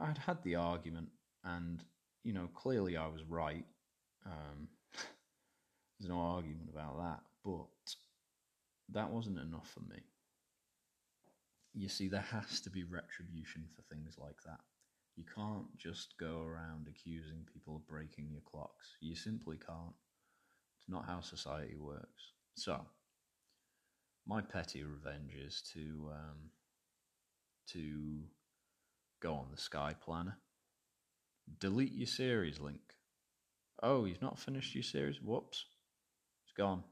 I'd 0.00 0.18
had 0.18 0.42
the 0.42 0.56
argument, 0.56 1.08
and 1.44 1.82
you 2.24 2.32
know, 2.32 2.48
clearly 2.54 2.96
I 2.96 3.06
was 3.06 3.22
right. 3.28 3.64
Um, 4.24 4.68
there's 5.98 6.10
no 6.10 6.18
argument 6.18 6.68
about 6.72 6.98
that, 6.98 7.20
but 7.44 7.94
that 8.92 9.10
wasn't 9.10 9.38
enough 9.38 9.70
for 9.70 9.80
me. 9.80 10.00
You 11.74 11.88
see, 11.88 12.08
there 12.08 12.20
has 12.20 12.60
to 12.62 12.70
be 12.70 12.84
retribution 12.84 13.66
for 13.74 13.82
things 13.82 14.16
like 14.18 14.42
that. 14.46 14.60
You 15.16 15.24
can't 15.34 15.76
just 15.78 16.14
go 16.20 16.42
around 16.42 16.88
accusing 16.88 17.46
people 17.52 17.76
of 17.76 17.86
breaking 17.86 18.28
your 18.30 18.42
clocks. 18.42 18.96
You 19.00 19.16
simply 19.16 19.56
can't. 19.56 19.94
It's 20.78 20.88
not 20.88 21.06
how 21.06 21.20
society 21.20 21.76
works. 21.78 22.32
So, 22.54 22.82
my 24.26 24.42
petty 24.42 24.82
revenge 24.82 25.32
is 25.34 25.62
to 25.72 26.10
um, 26.12 26.50
to 27.72 28.24
go 29.22 29.34
on 29.34 29.46
the 29.50 29.60
Sky 29.60 29.94
Planner, 30.04 30.36
delete 31.60 31.94
your 31.94 32.06
series 32.06 32.60
link. 32.60 32.80
Oh, 33.82 34.04
you've 34.04 34.22
not 34.22 34.38
finished 34.38 34.74
your 34.74 34.82
series? 34.82 35.20
Whoops, 35.22 35.64
it's 36.44 36.52
gone. 36.56 36.84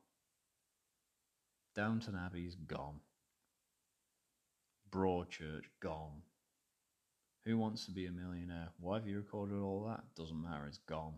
Downton 1.74 2.14
Abbey's 2.14 2.54
gone. 2.54 3.00
Broadchurch 4.90 5.64
gone. 5.82 6.22
Who 7.44 7.58
wants 7.58 7.84
to 7.84 7.92
be 7.92 8.06
a 8.06 8.12
millionaire? 8.12 8.68
Why 8.80 8.96
have 8.96 9.06
you 9.06 9.18
recorded 9.18 9.60
all 9.60 9.84
that? 9.88 10.02
Doesn't 10.16 10.42
matter, 10.42 10.66
it's 10.66 10.78
gone. 10.78 11.14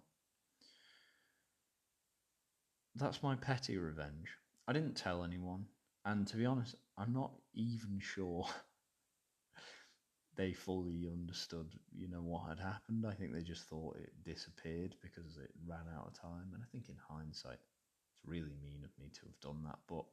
That's 2.97 3.23
my 3.23 3.37
petty 3.37 3.77
revenge. 3.77 4.29
I 4.67 4.73
didn't 4.73 4.97
tell 4.97 5.23
anyone, 5.23 5.67
and 6.05 6.27
to 6.27 6.37
be 6.37 6.47
honest, 6.47 6.75
I'm 6.99 7.12
not 7.12 7.33
even 7.55 8.01
sure 8.01 8.47
they 10.37 10.53
fully 10.53 11.07
understood, 11.12 11.69
you 11.95 12.09
know, 12.09 12.23
what 12.23 12.49
had 12.49 12.59
happened. 12.59 13.07
I 13.07 13.12
think 13.12 13.33
they 13.33 13.43
just 13.43 13.69
thought 13.69 13.97
it 13.97 14.12
disappeared 14.25 14.97
because 15.03 15.37
it 15.37 15.51
ran 15.67 15.85
out 15.97 16.09
of 16.09 16.21
time. 16.21 16.51
And 16.55 16.62
I 16.62 16.67
think 16.73 16.89
in 16.89 16.97
hindsight, 17.09 17.59
it's 17.59 18.25
really 18.25 18.57
mean 18.62 18.83
of 18.83 18.91
me 18.99 19.11
to 19.12 19.21
have 19.27 19.41
done 19.41 19.62
that, 19.65 19.79
but 19.89 20.05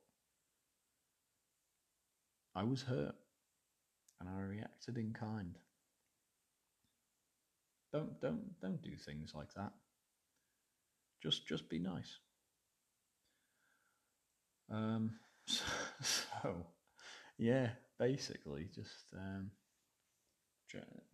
I 2.56 2.64
was 2.64 2.84
hurt 2.84 3.16
and 4.20 4.30
I 4.30 4.40
reacted 4.42 4.98
in 4.98 5.14
kind. 5.14 5.58
Don't 7.94 8.20
don't 8.20 8.60
don't 8.60 8.82
do 8.82 8.96
things 8.98 9.34
like 9.34 9.54
that. 9.54 9.72
Just 11.22 11.48
just 11.48 11.70
be 11.70 11.80
nice. 11.80 12.20
Um 14.70 15.12
so, 15.48 15.64
so 16.02 16.66
yeah, 17.38 17.70
basically 18.00 18.68
just 18.74 19.14
um 19.16 19.52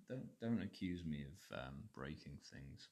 don't 0.07 0.39
don't 0.41 0.61
accuse 0.61 1.03
me 1.05 1.23
of 1.25 1.57
um, 1.59 1.75
breaking 1.93 2.37
things 2.51 2.89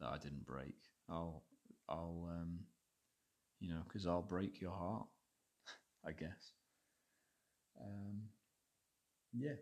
that 0.00 0.08
I 0.08 0.18
didn't 0.18 0.46
break. 0.46 0.76
I'll 1.08 1.42
I'll 1.88 2.28
um, 2.30 2.60
you 3.60 3.70
know 3.70 3.80
because 3.84 4.06
I'll 4.06 4.22
break 4.22 4.60
your 4.60 4.72
heart. 4.72 5.06
I 6.06 6.12
guess. 6.12 6.52
Um, 7.80 8.22
yeah. 9.32 9.54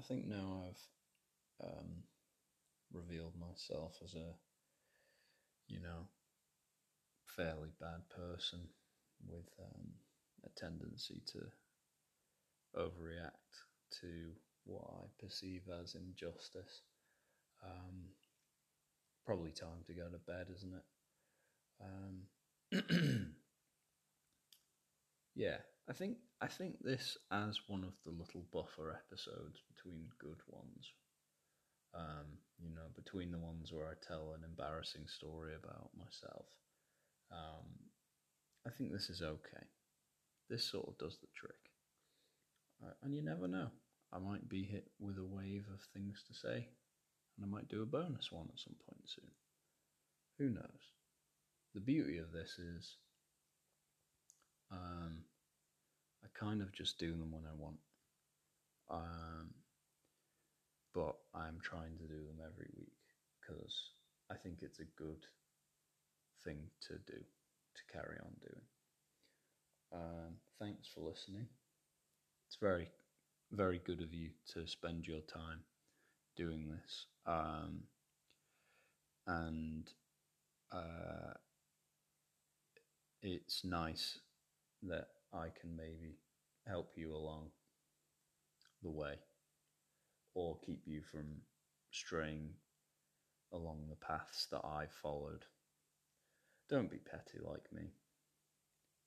I 0.00 0.02
think 0.02 0.26
now 0.26 0.64
I've 0.66 1.68
um, 1.68 2.04
revealed 2.90 3.34
myself 3.38 3.98
as 4.02 4.14
a, 4.14 4.32
you 5.68 5.78
know, 5.78 6.08
fairly 7.36 7.68
bad 7.78 8.08
person 8.08 8.60
with 9.28 9.44
um, 9.60 9.90
a 10.46 10.48
tendency 10.58 11.20
to 11.26 11.40
overreact 12.74 13.60
to 14.00 14.32
what 14.64 14.84
I 14.90 15.22
perceive 15.22 15.64
as 15.82 15.94
injustice. 15.94 16.80
Um, 17.62 18.14
probably 19.26 19.50
time 19.50 19.84
to 19.86 19.92
go 19.92 20.08
to 20.08 20.18
bed, 20.18 20.46
isn't 20.56 20.72
it? 20.72 20.84
Um, 22.72 23.34
yeah, 25.34 25.58
I 25.90 25.92
think 25.92 26.16
I 26.40 26.46
think 26.46 26.76
this 26.80 27.18
as 27.30 27.60
one 27.66 27.84
of 27.84 27.92
the 28.06 28.12
little 28.12 28.46
buffer 28.50 28.90
episodes 28.92 29.60
between 29.80 30.08
good 30.20 30.40
ones 30.48 30.92
um, 31.94 32.38
you 32.62 32.70
know, 32.70 32.88
between 32.94 33.32
the 33.32 33.38
ones 33.38 33.72
where 33.72 33.86
I 33.86 33.94
tell 34.06 34.34
an 34.34 34.44
embarrassing 34.44 35.06
story 35.06 35.52
about 35.54 35.90
myself. 35.96 36.46
Um, 37.32 37.66
I 38.66 38.70
think 38.70 38.92
this 38.92 39.10
is 39.10 39.22
okay. 39.22 39.66
This 40.48 40.64
sort 40.64 40.88
of 40.88 40.98
does 40.98 41.18
the 41.20 41.28
trick. 41.34 41.58
Uh, 42.84 42.92
and 43.02 43.14
you 43.14 43.22
never 43.22 43.48
know. 43.48 43.68
I 44.12 44.18
might 44.18 44.48
be 44.48 44.64
hit 44.64 44.90
with 44.98 45.18
a 45.18 45.24
wave 45.24 45.66
of 45.72 45.80
things 45.94 46.22
to 46.26 46.34
say, 46.34 46.66
and 47.36 47.44
I 47.44 47.46
might 47.46 47.68
do 47.68 47.82
a 47.82 47.86
bonus 47.86 48.32
one 48.32 48.48
at 48.52 48.60
some 48.60 48.74
point 48.86 49.02
soon. 49.06 49.30
Who 50.38 50.50
knows? 50.50 50.94
The 51.74 51.80
beauty 51.80 52.18
of 52.18 52.32
this 52.32 52.58
is 52.58 52.96
um, 54.72 55.22
I 56.24 56.28
kind 56.38 56.62
of 56.62 56.72
just 56.72 56.98
do 56.98 57.12
them 57.12 57.30
when 57.30 57.44
I 57.46 57.54
want. 57.56 57.76
Um, 58.90 59.50
but 60.94 61.16
I'm 61.34 61.58
trying 61.62 61.96
to 61.98 62.04
do 62.04 62.26
them 62.26 62.40
every 62.44 62.68
week 62.76 62.92
because 63.40 63.90
I 64.30 64.34
think 64.34 64.58
it's 64.62 64.80
a 64.80 64.84
good 64.96 65.24
thing 66.44 66.58
to 66.88 66.94
do 67.06 67.18
to 67.18 67.92
carry 67.92 68.16
on 68.22 68.32
doing. 68.40 68.66
Um, 69.92 70.34
thanks 70.58 70.88
for 70.88 71.00
listening. 71.00 71.46
It's 72.46 72.56
very, 72.60 72.88
very 73.52 73.80
good 73.84 74.00
of 74.00 74.12
you 74.12 74.30
to 74.54 74.66
spend 74.66 75.06
your 75.06 75.20
time 75.20 75.60
doing 76.36 76.68
this. 76.68 77.06
Um, 77.26 77.82
and 79.26 79.88
uh, 80.72 81.34
it's 83.22 83.64
nice 83.64 84.18
that 84.82 85.08
I 85.32 85.48
can 85.60 85.76
maybe 85.76 86.16
help 86.66 86.92
you 86.96 87.14
along 87.14 87.50
the 88.82 88.90
way 88.90 89.14
or 90.34 90.58
keep 90.64 90.82
you 90.86 91.02
from 91.10 91.42
straying 91.90 92.50
along 93.52 93.86
the 93.88 93.96
paths 93.96 94.46
that 94.50 94.62
I've 94.64 94.92
followed. 95.02 95.44
Don't 96.68 96.90
be 96.90 96.98
petty 96.98 97.38
like 97.42 97.72
me. 97.72 97.90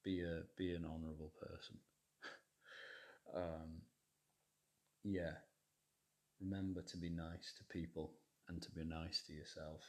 Be 0.04 0.22
a 0.22 0.42
be 0.58 0.74
an 0.74 0.86
honourable 0.86 1.32
person. 1.40 1.78
um, 3.36 3.82
yeah. 5.04 5.36
Remember 6.42 6.82
to 6.82 6.98
be 6.98 7.10
nice 7.10 7.54
to 7.58 7.64
people 7.74 8.12
and 8.50 8.62
to 8.62 8.72
be 8.72 8.84
nice 8.84 9.24
to 9.28 9.34
yourself. 9.34 9.82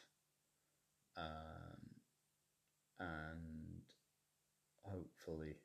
Um, 1.17 1.95
and 3.01 3.83
hopefully 4.83 5.57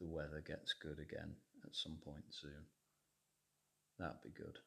the 0.00 0.06
weather 0.06 0.42
gets 0.46 0.74
good 0.74 0.98
again 1.00 1.34
at 1.64 1.74
some 1.74 1.98
point 2.04 2.24
soon. 2.30 2.64
That'd 4.00 4.22
be 4.22 4.30
good. 4.30 4.58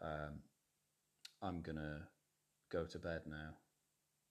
Um, 0.00 0.38
I'm 1.42 1.60
gonna 1.60 2.06
go 2.70 2.86
to 2.86 2.98
bed 3.00 3.22
now 3.26 3.50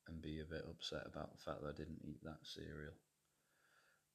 and 0.08 0.22
be 0.22 0.40
a 0.40 0.46
bit 0.46 0.64
upset 0.68 1.06
about 1.06 1.32
the 1.34 1.44
fact 1.44 1.62
that 1.62 1.70
I 1.70 1.78
didn't 1.78 2.02
eat 2.08 2.24
that 2.24 2.40
cereal. 2.44 2.94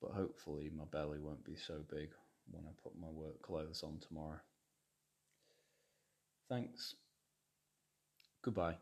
But 0.01 0.13
hopefully, 0.13 0.71
my 0.75 0.85
belly 0.91 1.21
won't 1.21 1.45
be 1.45 1.57
so 1.57 1.85
big 1.91 2.09
when 2.51 2.65
I 2.65 2.71
put 2.83 2.99
my 2.99 3.09
work 3.09 3.43
clothes 3.43 3.83
on 3.83 4.01
tomorrow. 4.01 4.41
Thanks. 6.49 6.95
Goodbye. 8.43 8.77